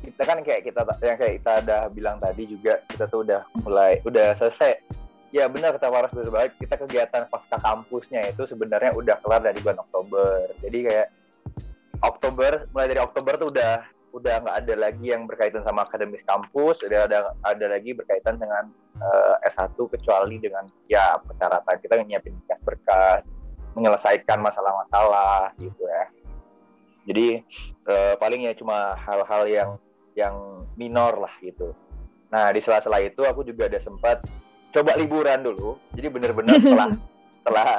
[0.01, 4.01] kita kan kayak kita yang kayak kita udah bilang tadi juga kita tuh udah mulai
[4.01, 4.81] udah selesai
[5.31, 9.79] ya benar kata Waras benar kita kegiatan pasca kampusnya itu sebenarnya udah kelar dari bulan
[9.79, 10.51] Oktober.
[10.59, 11.07] Jadi kayak
[12.03, 13.73] Oktober mulai dari Oktober tuh udah
[14.11, 16.83] udah nggak ada lagi yang berkaitan sama akademis kampus.
[16.83, 18.67] Udah ada ada lagi berkaitan dengan
[18.99, 21.79] eh, S1 kecuali dengan ya persyaratan.
[21.79, 23.23] Kita nyiapin berkas
[23.71, 26.05] menyelesaikan masalah-masalah gitu ya.
[27.07, 27.27] Jadi
[27.87, 29.69] eh, paling ya cuma hal-hal yang
[30.11, 31.71] yang minor lah gitu.
[32.27, 34.19] Nah di sela-sela itu aku juga ada sempat
[34.71, 35.77] coba liburan dulu.
[35.93, 36.89] Jadi bener-bener setelah
[37.41, 37.69] setelah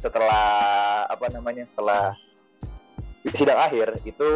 [0.00, 0.46] setelah
[1.06, 2.16] apa namanya setelah
[3.32, 4.28] sidang akhir itu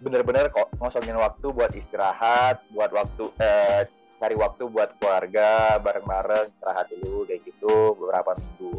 [0.00, 3.84] bener-bener kok ngosongin waktu buat istirahat, buat waktu eh,
[4.20, 8.72] cari waktu buat keluarga bareng-bareng istirahat dulu kayak gitu beberapa minggu.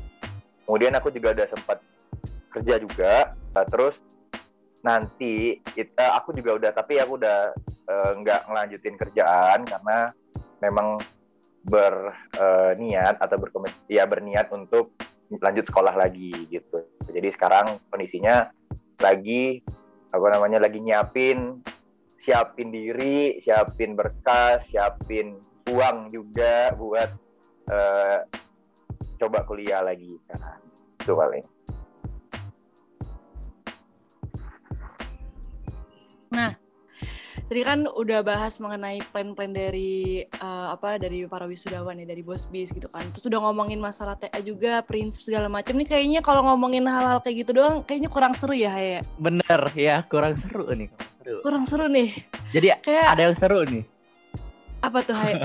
[0.65, 1.77] Kemudian aku juga ada sempat
[2.51, 3.13] kerja juga.
[3.53, 3.95] Nah, terus
[4.81, 7.53] nanti kita aku juga udah tapi aku udah
[7.86, 10.10] eh, nggak ngelanjutin kerjaan karena
[10.62, 10.97] memang
[11.62, 14.97] berniat atau berkomit ya berniat untuk
[15.32, 16.84] lanjut sekolah lagi gitu.
[17.08, 18.52] Jadi sekarang kondisinya
[19.00, 19.63] lagi
[20.12, 21.63] apa namanya lagi nyiapin
[22.21, 25.39] siapin diri siapin berkas siapin
[25.71, 27.10] uang juga buat
[27.71, 28.19] eh,
[29.21, 30.60] coba kuliah lagi sekarang.
[31.00, 31.45] Itu paling
[37.52, 42.48] Tadi kan udah bahas mengenai plan-plan dari eh, apa dari para wisudawan ya dari bos
[42.48, 43.04] bis gitu kan.
[43.12, 45.76] Terus udah ngomongin masalah TA juga, prinsip segala macam.
[45.76, 49.04] Nih kayaknya kalau ngomongin hal-hal kayak gitu doang kayaknya kurang seru ya, ya.
[49.20, 50.88] Bener ya, kurang seru nih.
[50.96, 51.38] Kurang seru.
[51.44, 52.10] Kurang seru nih.
[52.56, 53.84] Jadi Kayak ada yang seru nih.
[54.80, 55.36] apa tuh, Hai?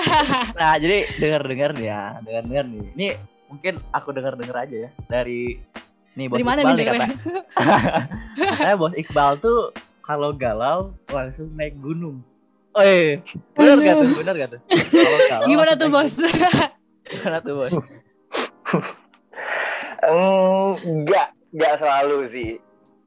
[0.56, 2.84] Nah, jadi dengar-dengar nih ya, dengar-dengar nih.
[2.96, 3.08] Ini
[3.52, 5.60] mungkin aku dengar-dengar aja ya dari
[6.16, 7.06] nih bos Dari mana Iqbal nih nih kata.
[8.48, 12.18] Katanya bos Iqbal tuh kalau galau langsung naik gunung.
[12.74, 13.22] Oh iya,
[13.54, 14.10] benar gak tuh?
[14.18, 14.60] Benar gak tuh?
[14.66, 16.14] Kalau galau Gimana tuh, Bos?
[17.06, 17.72] Gimana tuh bos?
[20.82, 22.50] enggak enggak selalu sih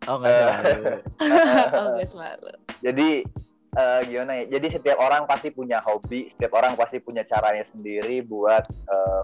[0.04, 0.44] Oh nggak Eh.
[0.44, 0.84] tahu.
[1.80, 2.52] oh, gak selalu.
[2.84, 3.10] jadi
[3.74, 8.20] eh, gimana ya jadi setiap orang pasti punya hobi setiap orang pasti punya caranya sendiri
[8.22, 9.22] buat eh,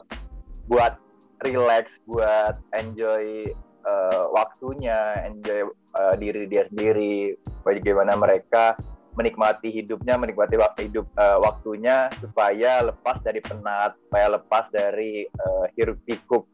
[0.71, 0.95] buat
[1.43, 3.51] relax buat enjoy
[3.83, 7.33] eh, waktunya enjoy eh, diri dia sendiri
[7.65, 8.77] bagaimana mereka
[9.17, 15.65] menikmati hidupnya menikmati waktu hidup eh, waktunya supaya lepas dari penat supaya lepas dari eh,
[15.75, 16.45] hiruk pikuk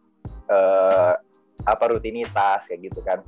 [0.48, 1.14] eh,
[1.66, 3.20] apa rutinitas kayak gitu kan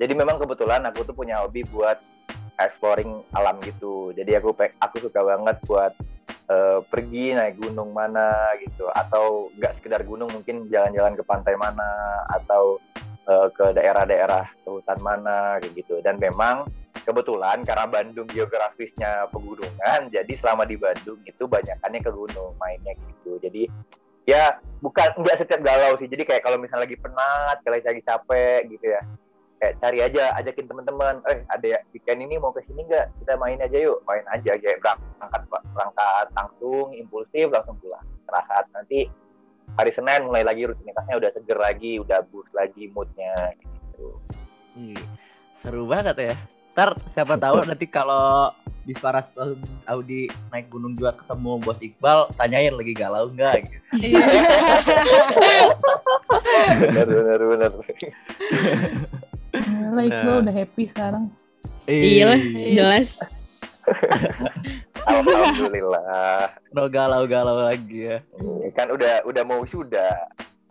[0.00, 2.00] jadi memang kebetulan aku tuh punya hobi buat
[2.56, 4.16] exploring alam gitu.
[4.16, 5.92] Jadi aku aku suka banget buat
[6.48, 8.32] eh, pergi naik gunung mana
[8.64, 12.80] gitu atau nggak sekedar gunung mungkin jalan-jalan ke pantai mana atau
[13.26, 15.98] eh, ke daerah-daerah hutan mana kayak gitu.
[16.00, 16.68] Dan memang
[17.04, 23.40] kebetulan karena Bandung geografisnya pegunungan, jadi selama di Bandung itu banyakannya ke gunung mainnya gitu.
[23.40, 23.66] Jadi
[24.28, 26.06] ya bukan nggak setiap galau sih.
[26.06, 29.02] Jadi kayak kalau misalnya lagi penat, kalau lagi capek gitu ya
[29.60, 33.36] kayak cari aja ajakin teman-teman eh ada ya weekend ini mau ke sini nggak kita
[33.36, 35.42] main aja yuk main aja kayak berangkat
[35.76, 39.12] berangkat langsung impulsif langsung pulang istirahat nanti
[39.78, 44.18] hari Senin mulai lagi rutinitasnya udah seger lagi udah boost lagi moodnya gitu
[44.78, 45.02] Ih,
[45.58, 46.34] seru banget ya.
[46.74, 48.54] Ntar siapa tahu nanti kalau
[48.86, 49.36] Bisparas
[49.86, 53.76] Audi naik gunung juga ketemu Bos Iqbal, tanyain lagi galau enggak gitu.
[54.00, 54.24] Iya.
[56.80, 57.70] bener bener bener
[59.92, 61.28] Lah Iqbal udah happy sekarang.
[61.90, 63.39] Iya Ih, jelas.
[65.10, 68.18] alhamdulillah No galau-galau lagi ya.
[68.36, 70.14] Ini kan udah udah mau sudah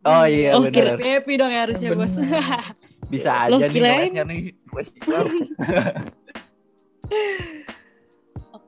[0.01, 0.95] Oh iya Oh, bener.
[0.95, 2.15] Happy, happy dong ya harusnya, Bos.
[2.15, 2.39] Bener.
[3.12, 5.25] Bisa Loh, aja nih kirain- ngelesnya nih Bos Iqbal.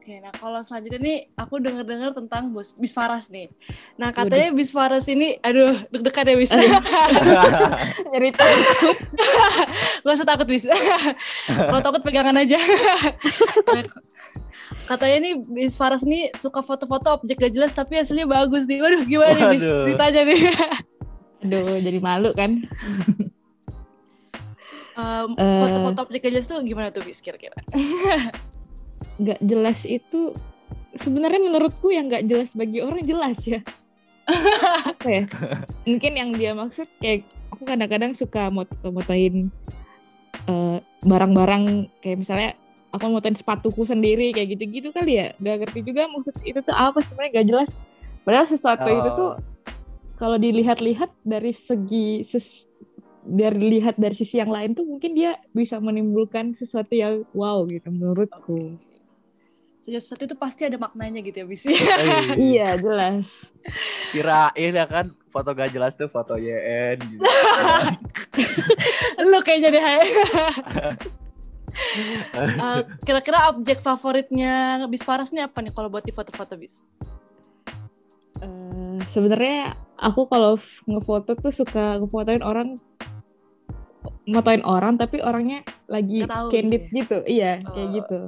[0.02, 3.54] Oke, nah kalau selanjutnya nih aku dengar-dengar tentang Bos Bisfaras nih.
[4.02, 6.50] Nah, katanya Bisfaras ini aduh, deg-degan ya, Bis.
[8.10, 8.42] Nyerita.
[10.02, 10.66] Gak usah takut, Bis.
[11.46, 12.58] Kalau takut pegangan aja.
[14.90, 18.82] Katanya nih Bisfaras ini suka foto-foto objek gak jelas tapi aslinya bagus nih.
[18.82, 19.62] Waduh, gimana nih, Bis?
[19.62, 20.42] Ceritanya nih.
[21.46, 22.58] Aduh, jadi malu kan.
[24.98, 25.26] Eh.
[25.38, 27.54] foto-foto objek gak jelas tuh gimana tuh, Bis, kira-kira?
[29.22, 30.34] Nggak jelas itu
[30.98, 33.62] sebenarnya menurutku yang nggak jelas bagi orang jelas ya.
[34.90, 35.24] Apa ya?
[35.90, 39.54] Mungkin yang dia maksud kayak aku kadang-kadang suka moto-motoin
[40.50, 41.64] eh, barang-barang
[42.02, 42.52] kayak misalnya
[42.92, 47.00] aku motoin sepatuku sendiri kayak gitu-gitu kali ya gak ngerti juga maksud itu tuh apa
[47.00, 47.70] sebenarnya gak jelas
[48.28, 49.36] padahal sesuatu itu tuh Oh.
[50.20, 52.68] kalau dilihat-lihat dari segi ses,
[53.26, 57.90] dari lihat dari sisi yang lain tuh mungkin dia bisa menimbulkan sesuatu yang wow gitu
[57.90, 58.78] menurutku
[59.82, 61.65] Sejak sesuatu itu pasti ada maknanya gitu ya, Bis.
[61.65, 61.74] Eh,
[62.54, 63.26] iya jelas
[64.13, 67.22] Kirain ya kan foto gak jelas tuh foto YN gitu.
[69.26, 69.82] Lu kayaknya deh.
[69.82, 70.06] Hai.
[72.36, 76.84] Eh, kira-kira objek favoritnya Bis Faras nih apa nih kalau buat di foto-foto Bis?
[78.44, 82.76] Eh, sebenarnya aku kalau ngefoto tuh suka ngefotoin orang
[84.28, 87.94] motoin orang tapi orangnya lagi tahu candid gitu gitu iya kayak Oh.
[87.96, 88.20] gitu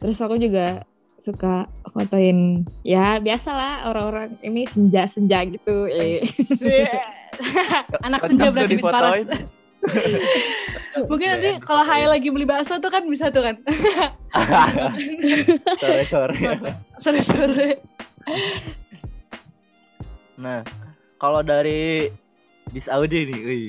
[0.00, 0.82] terus aku juga
[1.20, 6.16] suka fotoin ya biasalah orang-orang ini senja-senja gitu eh.
[8.06, 9.24] Anak senja berarti Bis Faras.
[9.24, 9.48] difotoin.
[11.08, 13.56] Mungkin nanti kalau Hai lagi beli bakso tuh kan bisa tuh kan.
[15.80, 16.36] sore sore.
[17.00, 17.68] Sore-sore.
[20.36, 20.60] Nah,
[21.16, 22.12] kalau dari
[22.72, 23.68] bis Audi nih, wih,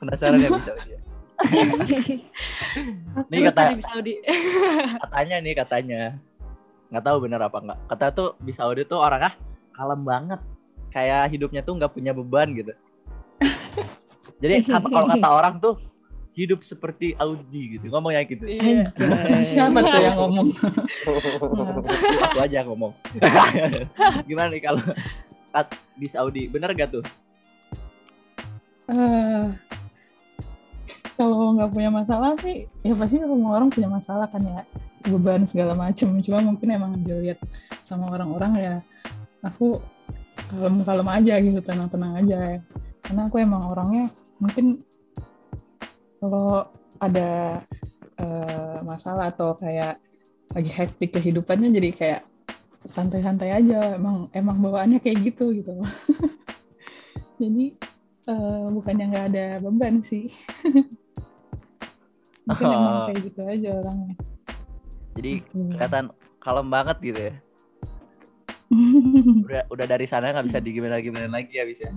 [0.00, 0.92] penasaran ya bis Audi.
[3.30, 4.14] Nih Lucu kata nih Bis Audi.
[5.02, 6.00] katanya nih katanya,
[6.88, 7.78] nggak tahu bener apa nggak.
[7.90, 9.34] Kata tuh bis Audi tuh orangnya
[9.74, 10.40] kalem banget,
[10.94, 12.72] kayak hidupnya tuh nggak punya beban gitu.
[14.42, 15.74] Jadi kata, kalau kata orang tuh
[16.32, 18.48] hidup seperti Audi gitu, ngomongnya gitu.
[18.48, 18.88] Iya.
[19.44, 20.48] Siapa tuh yang ngomong?
[22.32, 22.92] Aku aja yang ngomong.
[24.24, 24.80] Gimana nih kalau
[25.52, 27.04] kat- bis Audi, bener gak tuh?
[28.88, 29.44] Eh,
[31.16, 34.64] kalau nggak punya masalah sih, ya pasti semua orang punya masalah kan ya,
[35.06, 36.08] beban segala macem.
[36.24, 37.38] Cuma mungkin emang dilihat
[37.84, 38.74] sama orang-orang ya,
[39.44, 39.82] aku
[40.48, 42.40] kalem-kalem aja gitu, tenang-tenang aja.
[43.04, 44.08] Karena aku emang orangnya
[44.40, 44.80] mungkin
[46.22, 46.70] kalau
[47.02, 47.60] ada
[48.16, 49.98] eh, masalah atau kayak
[50.52, 52.22] lagi hektik kehidupannya jadi kayak
[52.88, 53.98] santai-santai aja.
[53.98, 55.76] Emang emang bawaannya kayak gitu gitu.
[57.42, 57.64] jadi
[58.32, 60.32] eh, bukannya nggak ada beban sih.
[62.42, 63.04] Mungkin emang Oh.
[63.06, 64.14] kayak gitu aja orangnya.
[65.12, 65.58] Jadi Gitu.
[65.70, 66.04] kelihatan
[66.38, 67.34] kalem banget gitu ya.
[69.46, 71.86] Udah udah dari sana nggak bisa digimana gimana lagi ya bisa.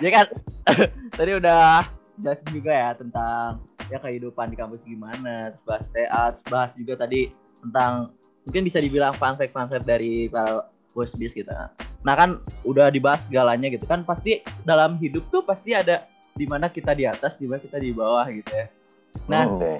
[0.00, 0.26] Ya kan
[1.18, 1.84] tadi udah
[2.16, 6.94] jelasin juga ya tentang ya kehidupan di kampus gimana, terus bahas TA, terus bahas juga
[6.96, 7.28] tadi
[7.60, 8.12] tentang
[8.44, 11.68] mungkin bisa dibilang fun fact fun fact dari para bos bis kita.
[12.00, 12.30] Nah kan
[12.64, 16.08] udah dibahas segalanya gitu kan pasti dalam hidup tuh pasti ada
[16.40, 18.66] di mana kita di atas, di mana kita di bawah gitu ya.
[19.28, 19.76] Nah, Oke.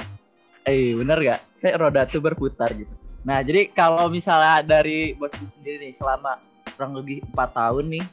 [0.68, 1.40] Eh bener gak?
[1.64, 2.92] Kayak roda tuh berputar gitu.
[3.24, 6.40] Nah jadi kalau misalnya dari bos bis sendiri nih selama
[6.76, 8.04] kurang lebih empat tahun nih,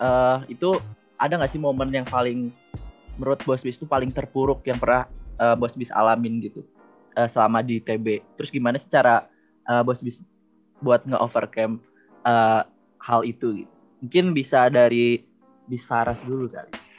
[0.00, 0.76] eh itu
[1.20, 2.52] ada nggak sih momen yang paling
[3.20, 5.08] menurut bos bis itu paling terpuruk yang pernah
[5.40, 6.64] eh, bos bis alamin gitu
[7.16, 8.36] eh, selama di TB?
[8.40, 9.28] Terus gimana secara
[9.84, 10.24] bos bis
[10.80, 11.80] buat nge-overcome
[12.24, 12.62] eh,
[13.00, 13.72] hal itu gitu?
[14.00, 15.20] Mungkin bisa dari
[15.68, 16.89] bis Faras dulu kali.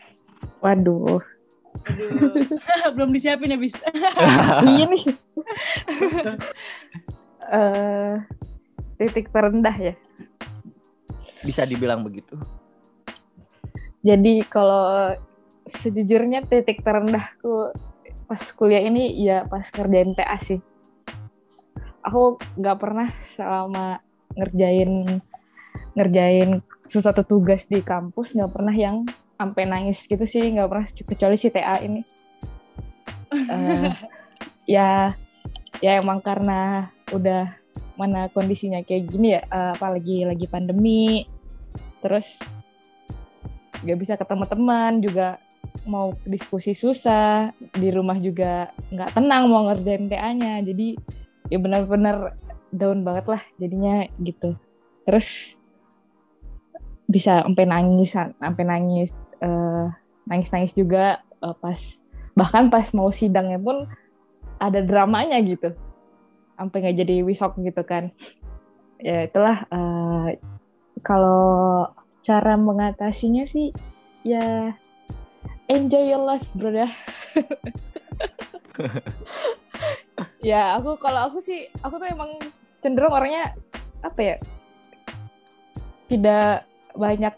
[0.62, 1.21] Waduh
[1.88, 2.45] Aduh.
[2.95, 3.75] Belum disiapin ya Bis.
[4.75, 5.04] iya nih
[7.51, 8.13] Eh,
[8.95, 9.93] titik terendah ya
[11.41, 12.38] Bisa dibilang begitu.
[14.06, 15.12] Jadi kalau
[15.82, 17.73] sejujurnya titik terendahku
[18.30, 20.62] pas kuliah ini ya pas kerjain TA sih.
[22.06, 23.99] Aku nggak pernah selama
[24.38, 25.19] ngerjain
[25.97, 29.04] ngerjain sesuatu tugas di kampus nggak pernah yang
[29.41, 32.01] sampai nangis gitu sih nggak pernah kecuali si TA ini.
[33.34, 33.91] Eh,
[34.77, 35.10] ya
[35.82, 37.58] ya emang karena udah
[37.97, 41.25] mana kondisinya kayak gini ya eh, apalagi lagi pandemi
[42.01, 42.38] terus
[43.82, 45.41] nggak bisa ketemu teman juga
[45.86, 50.97] mau diskusi susah di rumah juga nggak tenang mau ngerjain TA-nya jadi
[51.49, 52.38] ya benar-benar
[52.69, 54.54] down banget lah jadinya gitu
[55.06, 55.58] terus
[57.10, 59.86] bisa sampai nangis sampai nangis eh,
[60.30, 61.80] nangis-nangis juga eh, pas
[62.38, 63.89] bahkan pas mau sidangnya pun
[64.62, 65.73] ada dramanya gitu.
[66.56, 68.13] Sampai nggak jadi wisok gitu kan.
[69.01, 70.39] Ya itulah eh,
[71.01, 71.89] kalau
[72.21, 73.73] cara mengatasinya sih
[74.21, 74.77] ya
[75.65, 76.92] enjoy your life bro dah.
[80.42, 82.33] Ya aku kalau aku sih aku tuh emang
[82.81, 83.54] cenderung orangnya
[84.02, 84.35] apa ya
[86.10, 86.65] tidak
[86.98, 87.33] banyak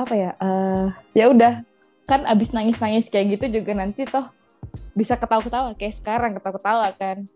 [0.00, 1.64] apa ya eh ya udah.
[2.08, 4.26] Kan abis nangis nangis kayak gitu juga nanti toh
[4.98, 7.30] bisa ketawa-ketawa kayak sekarang ketawa-ketawa kan.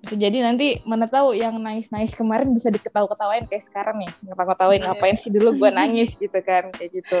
[0.00, 4.08] Bisa jadi nanti mana tahu yang nangis-nangis kemarin bisa diketawa-ketawain kayak sekarang nih.
[4.24, 7.18] Ngetawa-ketawain ngapain sih dulu gue nangis gitu kan kayak gitu.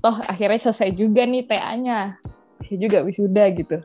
[0.00, 2.16] Toh akhirnya selesai juga nih TA-nya
[2.56, 3.84] bisa juga wisuda gitu.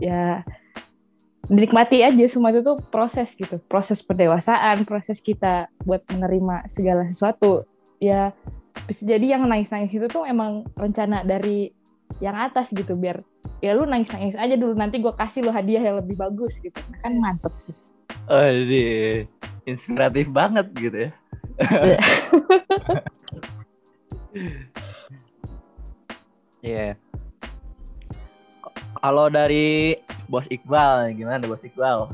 [0.00, 0.40] Ya
[1.46, 3.60] dinikmati aja semua itu tuh proses gitu.
[3.68, 7.68] Proses pendewasaan proses kita buat menerima segala sesuatu.
[8.00, 8.32] Ya
[8.84, 11.72] bisa jadi yang nangis nangis itu tuh emang rencana dari
[12.20, 13.24] yang atas gitu biar
[13.64, 16.76] ya lu nangis nangis aja dulu nanti gue kasih lu hadiah yang lebih bagus gitu
[16.92, 17.76] nah, kan mantep sih
[18.26, 19.22] Aduh,
[19.70, 21.10] inspiratif banget gitu ya.
[26.66, 26.98] Iya.
[28.98, 29.94] Kalau dari
[30.26, 32.10] Bos Iqbal, gimana Bos Iqbal?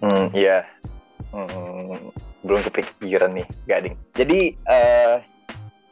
[0.00, 0.64] Hmm, iya.
[1.36, 2.08] Hmm,
[2.42, 3.94] belum kepikiran nih, Gading.
[4.14, 5.16] Jadi, eh,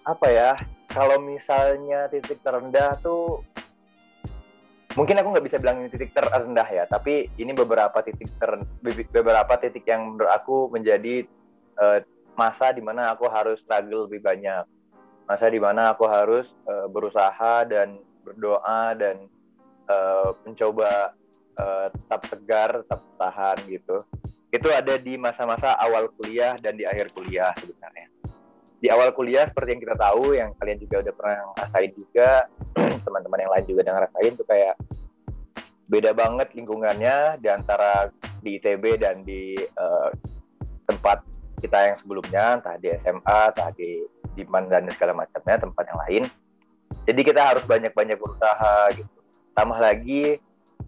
[0.07, 0.59] apa ya,
[0.91, 3.47] kalau misalnya titik terendah tuh,
[4.99, 8.61] mungkin aku nggak bisa bilang ini titik terendah ya, tapi ini beberapa titik ter,
[9.15, 11.25] beberapa titik yang menurut aku menjadi
[11.79, 11.99] eh,
[12.35, 14.67] masa di mana aku harus struggle lebih banyak.
[15.31, 19.27] Masa di mana aku harus eh, berusaha dan berdoa dan
[19.91, 21.17] uh, mencoba
[21.59, 23.97] uh, tetap tegar, tetap tahan gitu.
[24.51, 28.11] Itu ada di masa-masa awal kuliah dan di akhir kuliah sebenarnya.
[28.81, 32.31] Di awal kuliah seperti yang kita tahu, yang kalian juga udah pernah ngerasain juga,
[33.07, 34.75] teman-teman yang lain juga udah ngerasain tuh kayak
[35.91, 38.09] beda banget lingkungannya di antara
[38.41, 40.09] di ITB dan di uh,
[40.89, 41.23] tempat
[41.61, 46.23] kita yang sebelumnya, entah di SMA, entah di Diman dan segala macamnya, tempat yang lain.
[47.05, 49.21] Jadi kita harus banyak-banyak berusaha gitu
[49.55, 50.41] tambah lagi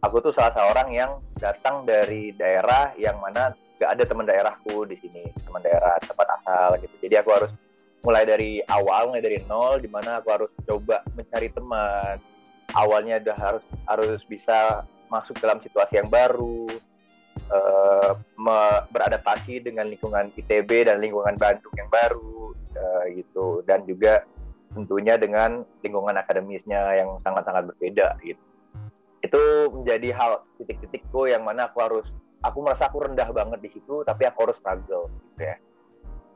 [0.02, 4.98] aku tuh salah seorang yang datang dari daerah yang mana gak ada teman daerahku di
[4.98, 6.94] sini teman daerah tempat asal gitu.
[7.06, 7.52] Jadi aku harus
[8.02, 12.18] mulai dari awal mulai dari nol di mana aku harus coba mencari teman.
[12.74, 16.66] Awalnya udah harus harus bisa masuk dalam situasi yang baru
[17.52, 18.18] uh,
[18.90, 23.62] beradaptasi dengan lingkungan ITB dan lingkungan Bandung yang baru uh, gitu.
[23.62, 24.26] Dan juga
[24.74, 28.51] tentunya dengan lingkungan akademisnya yang sangat-sangat berbeda gitu
[29.32, 32.04] itu menjadi hal titik-titikku yang mana aku harus
[32.44, 35.56] aku merasa aku rendah banget di situ tapi aku harus struggle gitu ya.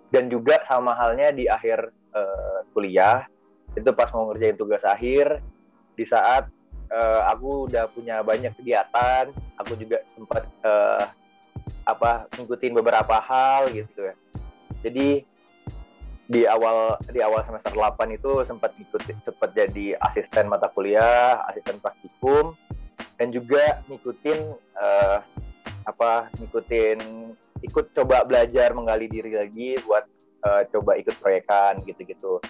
[0.09, 3.28] Dan juga sama halnya di akhir uh, kuliah
[3.76, 5.44] itu pas mau ngerjain tugas akhir
[5.92, 6.49] di saat
[6.88, 9.28] uh, aku udah punya banyak kegiatan
[9.61, 11.05] aku juga sempat uh,
[11.84, 14.16] apa ngikutin beberapa hal gitu ya.
[14.80, 15.20] Jadi
[16.26, 21.76] di awal di awal semester 8 itu sempat ikut sempat jadi asisten mata kuliah, asisten
[21.76, 22.57] praktikum
[23.16, 24.38] dan juga ngikutin
[24.76, 25.18] uh,
[25.86, 26.98] apa ngikutin
[27.64, 30.04] ikut coba belajar menggali diri lagi buat
[30.44, 32.40] uh, coba ikut proyekan gitu-gitu.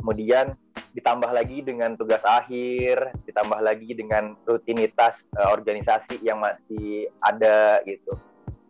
[0.00, 0.56] Kemudian
[0.96, 8.16] ditambah lagi dengan tugas akhir, ditambah lagi dengan rutinitas uh, organisasi yang masih ada gitu.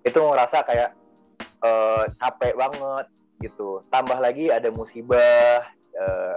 [0.03, 0.91] Itu ngerasa kayak
[1.63, 3.07] uh, capek banget
[3.41, 5.61] gitu tambah lagi ada musibah
[5.97, 6.37] uh,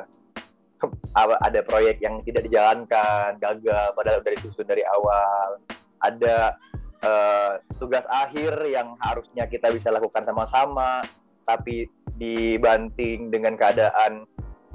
[1.16, 5.60] ada proyek yang tidak dijalankan gagal padahal udah disusun dari awal.
[6.00, 6.56] Ada
[7.04, 11.04] uh, tugas akhir yang harusnya kita bisa lakukan sama-sama
[11.44, 14.28] tapi dibanting dengan keadaan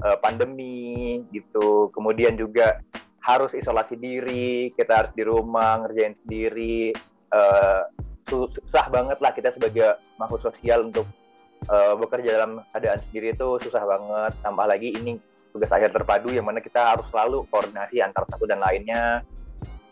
[0.03, 1.93] uh, pandemi gitu.
[1.95, 2.81] Kemudian juga
[3.25, 6.93] harus isolasi diri kita harus di rumah ngerjain sendiri.
[7.33, 7.89] Uh,
[8.25, 11.05] susah banget lah kita sebagai makhluk sosial untuk
[11.69, 14.33] uh, bekerja dalam keadaan sendiri itu susah banget.
[14.41, 15.21] Tambah lagi ini
[15.55, 19.23] tugas akhir terpadu yang mana kita harus selalu koordinasi antar satu dan lainnya.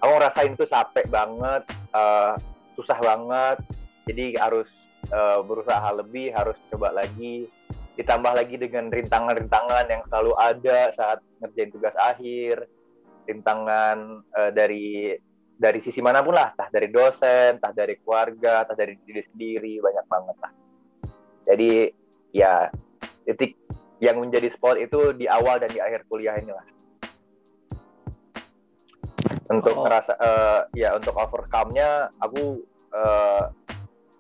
[0.03, 1.63] Aku ngerasain itu capek banget,
[1.95, 2.35] uh,
[2.75, 3.63] susah banget.
[4.11, 4.67] Jadi harus
[5.15, 7.47] uh, berusaha lebih, harus coba lagi.
[7.95, 12.67] Ditambah lagi dengan rintangan-rintangan yang selalu ada saat ngerjain tugas akhir,
[13.31, 15.15] rintangan uh, dari
[15.55, 19.79] dari sisi mana pun lah, entah dari dosen, entah dari keluarga, entah dari diri sendiri,
[19.79, 20.53] banyak banget lah.
[21.47, 21.73] Jadi
[22.35, 22.67] ya
[23.23, 23.62] titik
[24.03, 26.67] yang menjadi spot itu di awal dan di akhir kuliah inilah.
[29.47, 29.87] Untuk oh.
[29.87, 33.55] ngerasa uh, ya untuk overcome-nya aku uh,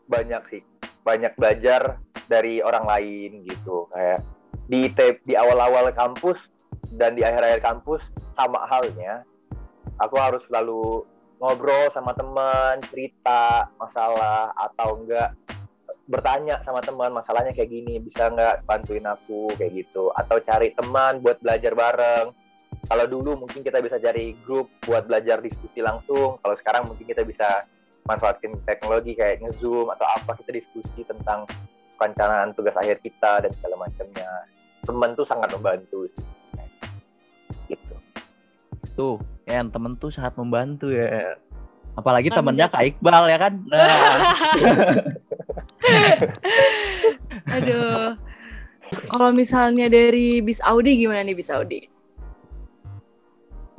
[0.06, 0.62] banyak sih,
[1.02, 1.98] banyak belajar
[2.30, 4.22] dari orang lain gitu kayak
[4.70, 6.38] di tape di awal-awal kampus
[6.94, 8.00] dan di akhir-akhir kampus
[8.38, 9.26] sama halnya
[9.98, 11.04] aku harus selalu
[11.42, 15.34] ngobrol sama teman cerita masalah atau enggak
[16.10, 19.50] bertanya sama teman masalahnya kayak gini bisa nggak bantuin aku?
[19.54, 20.10] Kayak gitu.
[20.18, 22.34] Atau cari teman buat belajar bareng.
[22.82, 26.42] Kalau dulu mungkin kita bisa cari grup buat belajar diskusi langsung.
[26.42, 27.64] Kalau sekarang mungkin kita bisa
[28.02, 31.46] manfaatin teknologi kayak ngezoom atau apa kita diskusi tentang
[31.94, 34.30] perencanaan tugas akhir kita dan segala macamnya.
[34.82, 36.26] Teman tuh sangat membantu sih.
[37.70, 37.94] Gitu.
[38.98, 41.38] Tuh ya temen tuh sangat membantu ya.
[41.94, 43.54] Apalagi temennya Kak Iqbal ya kan?
[43.68, 43.86] Nah.
[47.56, 48.14] Aduh.
[49.08, 51.88] Kalau misalnya dari bis Audi gimana nih bis Audi?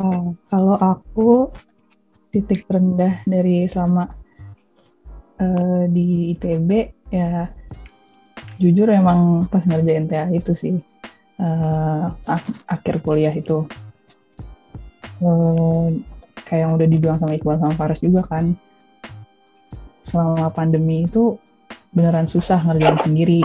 [0.01, 1.53] Oh, kalau aku
[2.33, 4.09] titik terendah dari selama
[5.37, 6.69] eh, di ITB
[7.13, 7.45] ya
[8.57, 10.73] jujur emang pas ngerjain TA itu sih
[11.37, 13.69] eh, ak- akhir kuliah itu
[15.23, 15.87] Eh,
[16.43, 18.59] kayak yang udah dibilang sama Iqbal sama Faras juga kan
[20.03, 21.39] selama pandemi itu
[21.93, 23.41] beneran susah ngerjain sendiri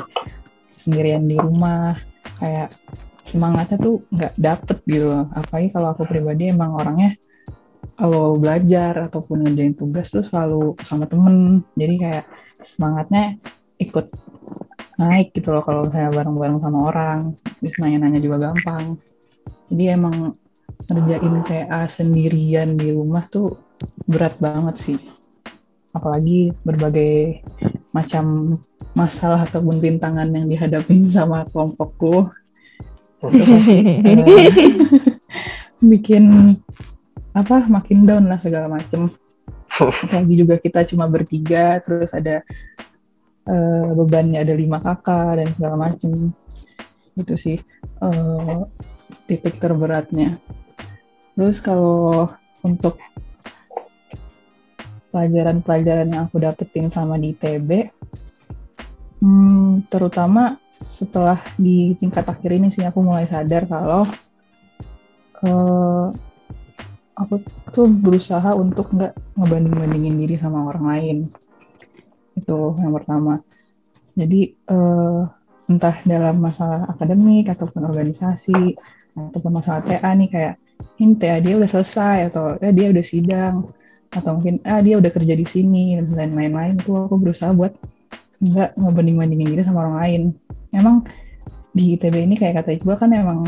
[0.75, 1.97] sendirian di rumah
[2.41, 2.75] kayak
[3.27, 5.29] semangatnya tuh nggak dapet gitu loh.
[5.37, 7.13] apalagi kalau aku pribadi emang orangnya
[7.99, 11.67] kalau belajar ataupun ngerjain tugas tuh selalu sama temen.
[11.75, 12.25] Jadi kayak
[12.63, 13.35] semangatnya
[13.83, 14.07] ikut
[14.99, 17.19] naik gitu loh kalau saya bareng-bareng sama orang
[17.59, 18.99] terus nanya-nanya juga gampang.
[19.69, 20.39] Jadi emang
[20.89, 23.59] ngerjain TA sendirian di rumah tuh
[24.07, 24.99] berat banget sih.
[25.91, 27.43] Apalagi berbagai
[27.93, 28.57] macam
[28.93, 32.29] masalah ataupun rintangan yang dihadapin sama kelompokku.
[35.91, 36.55] Bikin
[37.35, 39.11] apa makin down lah segala macem.
[39.79, 42.43] Apalagi juga kita cuma bertiga terus ada
[43.47, 46.35] eh, bebannya ada lima kakak dan segala macem.
[47.15, 47.59] Itu sih
[48.03, 48.61] eh,
[49.31, 50.39] titik terberatnya.
[51.39, 52.27] Terus kalau
[52.67, 52.99] untuk
[55.11, 57.91] pelajaran-pelajaran yang aku dapetin sama di ITB
[59.25, 64.07] hmm, terutama setelah di tingkat akhir ini sih aku mulai sadar kalau
[65.43, 66.07] eh,
[67.19, 67.35] aku
[67.75, 71.19] tuh berusaha untuk nggak ngebanding-bandingin diri sama orang lain.
[72.39, 73.43] Itu yang pertama.
[74.15, 75.21] Jadi eh,
[75.69, 78.79] entah dalam masalah akademik ataupun organisasi
[79.19, 80.55] ataupun masalah TA nih kayak
[81.03, 83.55] ini TA dia udah selesai atau eh, dia udah sidang
[84.09, 86.81] atau mungkin ah dia udah kerja di sini dan lain-lain.
[86.81, 87.77] Itu aku berusaha buat
[88.39, 90.23] nggak ngebanding-bandingin diri sama orang lain.
[90.73, 91.05] Emang
[91.75, 93.45] di ITB ini kayak kata Iqbal kan emang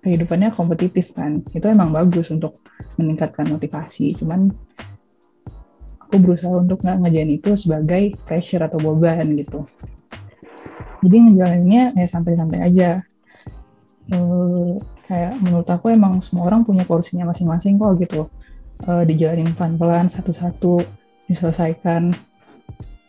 [0.00, 1.44] kehidupannya kompetitif kan.
[1.52, 2.64] Itu emang bagus untuk
[2.96, 4.16] meningkatkan motivasi.
[4.16, 4.48] Cuman
[6.00, 9.68] aku berusaha untuk nggak ngejalan itu sebagai pressure atau beban gitu.
[11.04, 12.90] Jadi ngejalaninnya ya santai-santai aja.
[14.08, 14.72] Eh,
[15.04, 18.32] kayak menurut aku emang semua orang punya porsinya masing-masing kok gitu
[18.86, 20.86] Eh, dijalanin pelan-pelan satu-satu
[21.26, 22.14] diselesaikan.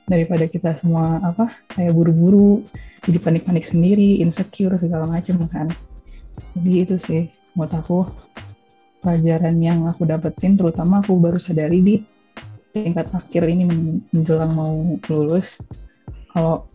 [0.09, 2.65] Daripada kita semua apa kayak buru-buru
[3.05, 5.69] jadi panik-panik sendiri insecure segala macam kan.
[6.57, 7.21] Jadi itu sih
[7.53, 7.97] menurut aku
[9.05, 11.95] pelajaran yang aku dapetin terutama aku baru sadari di
[12.73, 15.61] tingkat akhir ini men- menjelang mau lulus.
[16.33, 16.65] Kalau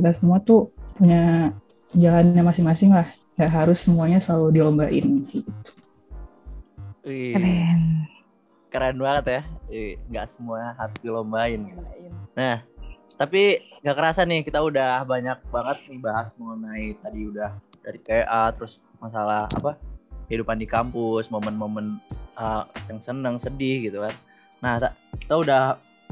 [0.00, 1.52] kita semua tuh punya
[1.92, 5.44] jalannya masing-masing lah nggak harus semuanya selalu dilombain gitu.
[7.08, 7.64] Wih, Keren.
[8.68, 9.42] keren banget ya.
[10.12, 11.72] Nggak semua harus dilombain.
[12.36, 12.60] Nah,
[13.16, 18.52] tapi nggak kerasa nih kita udah banyak banget nih bahas mengenai tadi udah dari TA
[18.52, 19.80] terus masalah apa
[20.28, 21.96] kehidupan di kampus, momen-momen
[22.36, 24.14] uh, yang seneng, sedih gitu kan.
[24.60, 25.62] Nah, ta- kita udah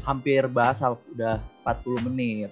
[0.09, 0.81] hampir bahas
[1.13, 2.51] udah 40 menit.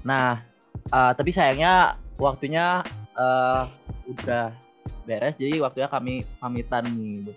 [0.00, 0.40] Nah,
[0.88, 2.80] uh, tapi sayangnya waktunya
[3.12, 3.68] uh,
[4.08, 4.56] udah
[5.04, 7.28] beres jadi waktunya kami pamitan nih.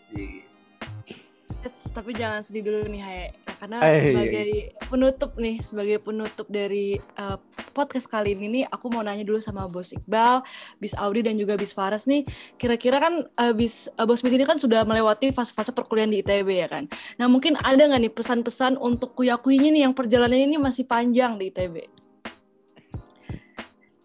[1.67, 3.25] Eits, tapi jangan sedih dulu nih Hae
[3.57, 4.49] karena Eh, iya, sebagai
[4.87, 7.35] penutup nih sebagai penutup dari uh,
[7.73, 10.45] podcast kali ini nih aku mau nanya dulu sama Bos Iqbal,
[10.79, 12.23] Bis Audi dan juga Bis Faras nih
[12.55, 16.49] kira-kira kan uh, Bis uh, Bos Bis ini kan sudah melewati fase-fase perkuliahan di ITB
[16.55, 16.87] ya kan.
[17.19, 21.49] Nah mungkin ada nggak nih pesan-pesan untuk kuya-kuyinya nih yang perjalanan ini masih panjang di
[21.51, 21.75] ITB?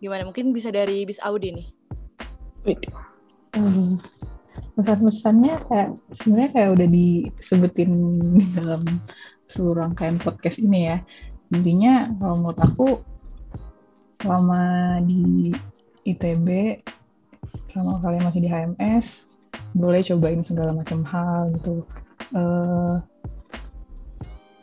[0.03, 1.69] Gimana mungkin bisa dari Bis Audi nih?
[3.53, 4.01] Hmm.
[4.73, 7.93] Pesan-pesannya kayak sebenarnya kayak udah disebutin
[8.41, 8.83] di dalam
[9.53, 10.97] seluruh rangkaian podcast ini ya.
[11.53, 12.89] Intinya kalau menurut aku
[14.09, 15.53] selama di
[16.09, 16.81] ITB,
[17.69, 19.29] selama kalian masih di HMS,
[19.77, 21.85] boleh cobain segala macam hal gitu.
[22.33, 22.97] Eh,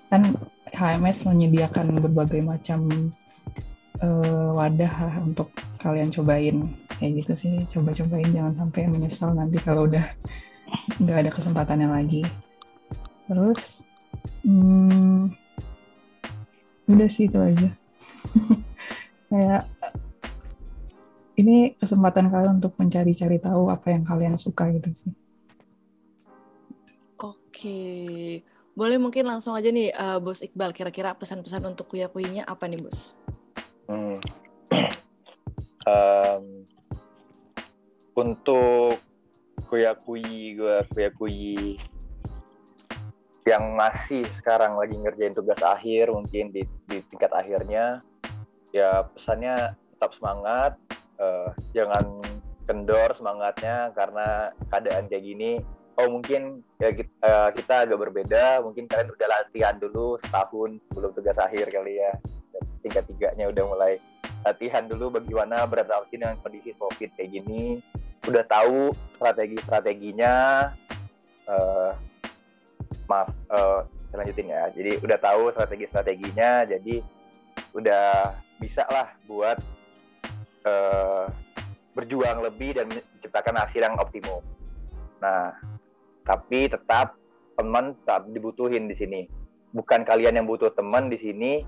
[0.09, 0.21] kan
[0.73, 3.13] HMS menyediakan berbagai macam
[4.01, 7.53] eh, wadah untuk kalian cobain kayak gitu sih.
[7.71, 10.03] Coba-cobain jangan sampai menyesal nanti kalau udah
[10.99, 12.21] nggak ada kesempatannya lagi.
[13.25, 13.81] Terus
[14.43, 15.31] hmm,
[16.91, 17.69] udah sih itu aja.
[19.29, 19.69] Kayak
[21.39, 25.13] ini kesempatan kalian untuk mencari-cari tahu apa yang kalian suka gitu sih.
[27.19, 28.43] Oke,
[28.75, 33.15] boleh mungkin langsung aja nih eh, Bos Iqbal kira-kira pesan-pesan untuk kuya-kuyinya apa nih Bos?
[33.87, 34.19] Hmm.
[35.89, 36.67] Em,
[38.19, 38.99] untuk
[39.69, 41.77] kuyakui gue kuyakui
[43.47, 48.03] yang masih sekarang lagi ngerjain tugas akhir mungkin di, di tingkat akhirnya
[48.75, 50.77] ya pesannya tetap semangat
[51.17, 52.21] eh, jangan
[52.69, 55.51] kendor semangatnya karena keadaan kayak gini.
[55.99, 61.11] Oh mungkin ya kita, eh, kita agak berbeda mungkin kalian udah latihan dulu setahun sebelum
[61.17, 62.13] tugas akhir kali ya.
[62.79, 63.93] Tiga tiganya udah mulai
[64.47, 67.83] latihan dulu bagaimana beradaptasi dengan kondisi covid kayak gini
[68.27, 70.33] udah tahu strategi strateginya
[71.47, 71.91] eh
[73.09, 74.63] maaf saya lanjutin ya.
[74.73, 76.95] Jadi udah tahu strategi strateginya jadi
[77.77, 79.57] udah bisa lah buat
[80.65, 81.25] eh
[81.93, 84.41] berjuang lebih dan menciptakan hasil yang optimum.
[85.21, 85.53] Nah
[86.25, 87.17] tapi tetap
[87.57, 89.21] teman tetap dibutuhin di sini.
[89.69, 91.61] Bukan kalian yang butuh teman di sini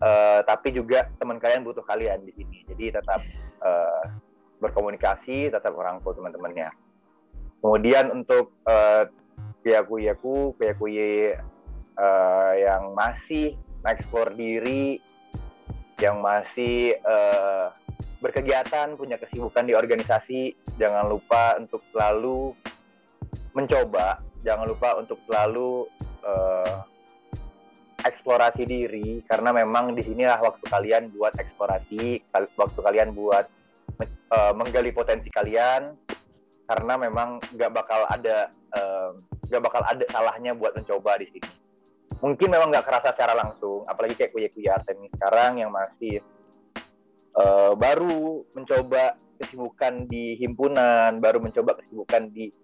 [0.00, 2.64] eh, tapi juga teman kalian butuh kalian di sini.
[2.68, 3.20] Jadi tetap
[3.64, 4.04] eh,
[4.64, 6.72] berkomunikasi tetap rangkul teman-temannya.
[7.60, 9.08] Kemudian untuk eh,
[9.64, 11.36] kuya-kuyaku kuya-kuye
[11.96, 15.00] eh, yang masih mengeksplor diri
[16.00, 17.66] yang masih eh,
[18.20, 22.56] berkegiatan punya kesibukan di organisasi jangan lupa untuk selalu
[23.52, 25.88] mencoba jangan lupa untuk selalu
[26.24, 26.76] eh,
[28.04, 32.20] eksplorasi diri karena memang di sinilah waktu kalian buat eksplorasi
[32.60, 33.48] waktu kalian buat
[34.34, 35.94] eh, menggali potensi kalian
[36.66, 39.10] karena memang nggak bakal ada eh,
[39.46, 41.50] nggak bakal ada salahnya buat mencoba di sini.
[42.18, 46.18] Mungkin memang nggak kerasa secara langsung apalagi kayak kuya kuya Artemis sekarang yang masih
[47.38, 52.54] eh, baru mencoba kesibukan di himpunan baru mencoba kesibukan di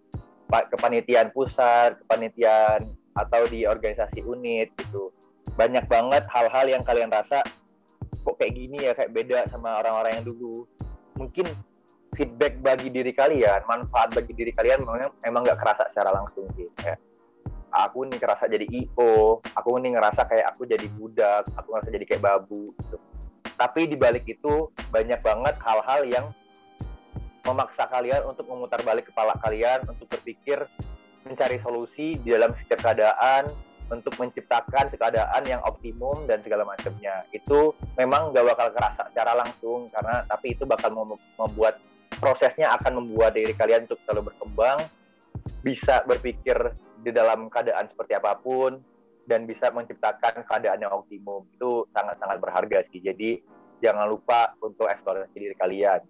[0.46, 5.10] pa- kepanitiaan pusat kepanitiaan atau di organisasi unit gitu.
[5.58, 7.42] Banyak banget hal-hal yang kalian rasa
[8.20, 10.68] kok kayak gini ya kayak beda sama orang-orang yang dulu
[11.20, 11.46] mungkin
[12.16, 16.66] feedback bagi diri kalian manfaat bagi diri kalian memang memang nggak kerasa secara langsung sih
[16.80, 16.96] kayak
[17.70, 22.04] aku nih ngerasa jadi io aku nih ngerasa kayak aku jadi budak aku ngerasa jadi
[22.08, 22.96] kayak babu gitu.
[23.60, 26.26] Tapi di balik itu banyak banget hal-hal yang
[27.44, 30.64] memaksa kalian untuk memutar balik kepala kalian untuk berpikir
[31.28, 33.52] mencari solusi di dalam setiap keadaan
[33.90, 37.26] untuk menciptakan keadaan yang optimum dan segala macamnya.
[37.34, 41.82] Itu memang gak bakal kerasa secara langsung karena tapi itu bakal mem- membuat
[42.22, 44.78] prosesnya akan membuat diri kalian untuk selalu berkembang
[45.66, 46.56] bisa berpikir
[47.00, 48.78] di dalam keadaan seperti apa pun
[49.26, 51.46] dan bisa menciptakan keadaan yang optimum.
[51.54, 53.02] Itu sangat-sangat berharga sih.
[53.02, 53.42] Jadi
[53.82, 56.00] jangan lupa untuk eksplorasi diri kalian.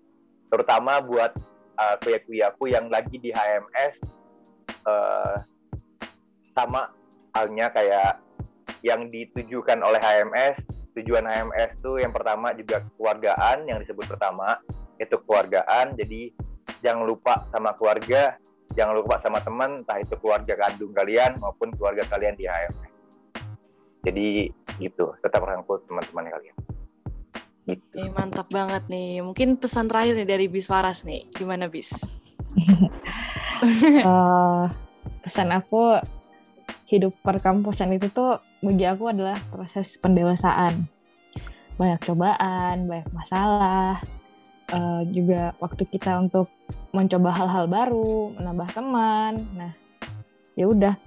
[0.50, 1.32] Terutama buat
[1.78, 3.94] uh, kuya-kuyaku yang lagi di HMS
[4.84, 5.36] uh,
[6.52, 6.90] sama
[7.40, 8.20] halnya kayak
[8.84, 10.60] yang ditujukan oleh HMS
[11.00, 14.60] tujuan HMS tuh yang pertama juga keluargaan yang disebut pertama
[15.00, 16.28] itu keluargaan jadi
[16.84, 18.36] jangan lupa sama keluarga
[18.76, 22.92] jangan lupa sama teman entah itu keluarga kandung kalian maupun keluarga kalian di HMS
[24.04, 24.28] jadi
[24.76, 26.56] gitu tetap rangkul teman-teman kalian
[27.68, 27.90] gitu.
[27.94, 29.22] Oke, mantap banget nih.
[29.22, 31.28] Mungkin pesan terakhir nih dari Bis Faras nih.
[31.30, 31.92] Gimana Bis?
[33.60, 34.64] Eh,
[35.20, 36.00] pesan aku
[36.90, 40.90] hidup perkampusan itu tuh bagi aku adalah proses pendewasaan.
[41.78, 44.02] Banyak cobaan banyak masalah
[44.74, 46.50] eh, juga waktu kita untuk
[46.90, 49.38] mencoba hal-hal baru menambah teman.
[49.54, 49.72] Nah
[50.58, 50.98] ya udah.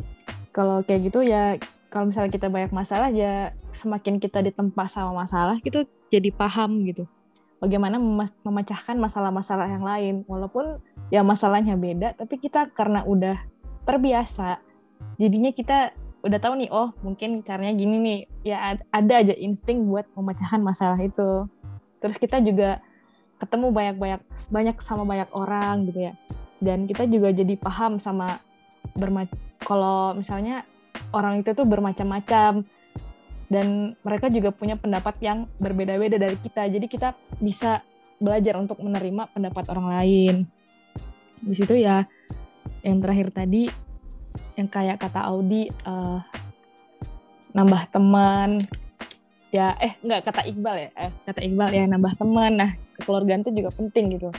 [0.55, 1.59] Kalau kayak gitu ya
[1.91, 7.03] kalau misalnya kita banyak masalah ya semakin kita ditempa sama masalah gitu jadi paham gitu.
[7.59, 7.95] Bagaimana
[8.43, 10.15] memecahkan masalah-masalah yang lain.
[10.31, 10.79] Walaupun
[11.11, 13.36] ya masalahnya beda tapi kita karena udah
[13.84, 14.63] terbiasa
[15.18, 15.93] jadinya kita
[16.24, 18.20] udah tahu nih oh mungkin caranya gini nih.
[18.47, 21.47] Ya ad- ada aja insting buat memecahkan masalah itu.
[21.99, 22.80] Terus kita juga
[23.43, 26.14] ketemu banyak-banyak banyak sama banyak orang gitu ya.
[26.64, 28.39] Dan kita juga jadi paham sama
[28.95, 29.28] bermac
[29.68, 30.64] kalau misalnya
[31.11, 32.64] orang itu tuh bermacam-macam.
[33.51, 36.66] Dan mereka juga punya pendapat yang berbeda-beda dari kita.
[36.72, 37.84] Jadi kita bisa
[38.18, 40.36] belajar untuk menerima pendapat orang lain.
[41.43, 42.07] Di situ ya
[42.82, 43.68] yang terakhir tadi
[44.53, 46.19] yang kayak kata Audi eh,
[47.53, 48.65] nambah teman.
[49.53, 50.89] Ya eh nggak kata Iqbal ya.
[50.97, 52.51] Eh, kata Iqbal ya nambah teman.
[52.57, 54.29] Nah kekeluargaan itu juga penting gitu.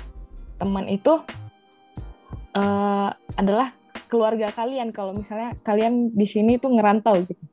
[0.59, 1.23] Teman itu
[2.55, 3.75] eh, adalah
[4.11, 4.91] keluarga kalian.
[4.91, 7.45] Kalau misalnya kalian di sini tuh ngerantau gitu.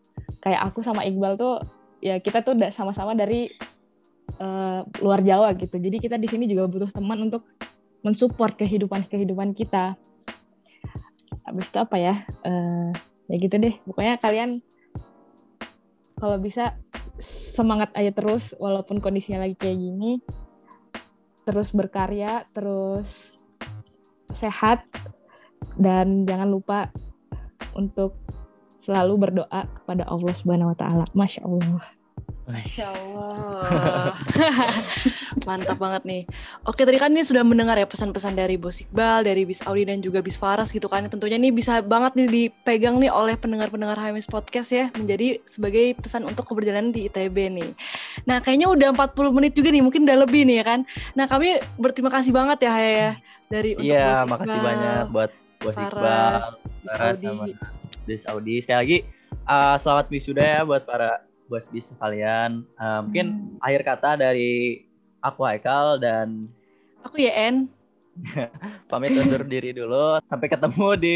[0.42, 1.62] Kayak aku sama Iqbal tuh
[2.02, 3.50] ya kita tuh sama-sama dari
[4.42, 5.78] eh, luar Jawa gitu.
[5.78, 7.46] Jadi kita di sini juga butuh teman untuk
[8.02, 9.94] mensupport kehidupan kehidupan kita
[11.46, 12.92] habis itu apa ya Eh,
[13.32, 14.60] ya gitu deh pokoknya kalian
[16.20, 16.76] kalau bisa
[17.54, 20.20] semangat aja terus walaupun kondisinya lagi kayak gini
[21.46, 23.38] terus berkarya terus
[24.36, 24.86] sehat
[25.78, 26.90] dan jangan lupa
[27.78, 28.18] untuk
[28.82, 31.06] selalu berdoa kepada Allah Subhanahu wa taala.
[31.14, 32.01] Masya Allah.
[32.52, 34.12] Masya Allah.
[35.48, 36.22] Mantap banget nih.
[36.68, 40.04] Oke, tadi kan ini sudah mendengar ya pesan-pesan dari Bos Iqbal, dari Bis Audi dan
[40.04, 41.08] juga Bis Faras gitu kan.
[41.08, 46.28] Tentunya ini bisa banget nih dipegang nih oleh pendengar-pendengar HMS Podcast ya, menjadi sebagai pesan
[46.28, 47.72] untuk keberjalanan di ITB nih.
[48.28, 50.80] Nah, kayaknya udah 40 menit juga nih, mungkin udah lebih nih ya kan.
[51.16, 53.12] Nah, kami berterima kasih banget ya Haya ya
[53.48, 55.32] dari untuk Iya, Bos makasih Iqbal, banyak buat
[55.64, 56.42] Bos Faras, Iqbal,
[56.84, 57.52] Bis Audi.
[58.06, 58.56] Bis Audi.
[58.60, 58.98] Sekali lagi
[59.48, 62.64] uh, selamat wisuda ya buat para bos bis sekalian.
[62.80, 64.88] Uh, mungkin akhir kata dari
[65.20, 66.48] aku Haikal dan
[67.04, 67.68] Aku ya En.
[68.92, 70.22] pamit undur diri dulu.
[70.24, 71.16] Sampai ketemu di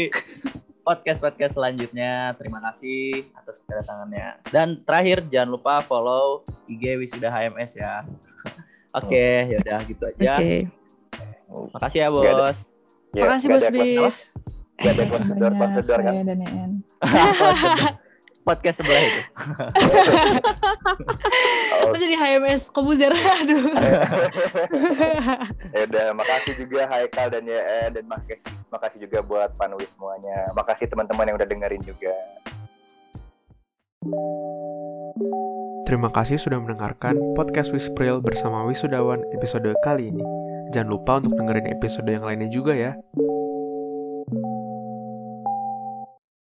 [0.84, 2.34] podcast-podcast selanjutnya.
[2.36, 4.42] Terima kasih atas kedatangannya.
[4.50, 8.02] Dan terakhir jangan lupa follow IG Wisuda HMS ya.
[8.98, 10.20] Oke, yaudah gitu Oke.
[10.20, 10.36] aja.
[11.48, 12.08] Makasih ya.
[12.10, 12.58] Bos.
[13.14, 14.16] Ya, Makasih Bos Bis.
[14.76, 16.70] nggak ada banyak, prosedur kan saya dan.
[18.46, 19.20] Podcast sebelah itu.
[21.76, 23.12] Oh, Kita jadi HMS Kobuzer.
[23.12, 23.68] Aduh.
[25.74, 28.38] ya udah makasih juga Haikal dan YN dan makasih
[28.70, 32.14] makasih juga buat Panwi semuanya makasih teman-teman yang udah dengerin juga
[35.86, 40.22] Terima kasih sudah mendengarkan podcast Wispril bersama Wisudawan episode kali ini.
[40.74, 42.92] Jangan lupa untuk dengerin episode yang lainnya juga ya.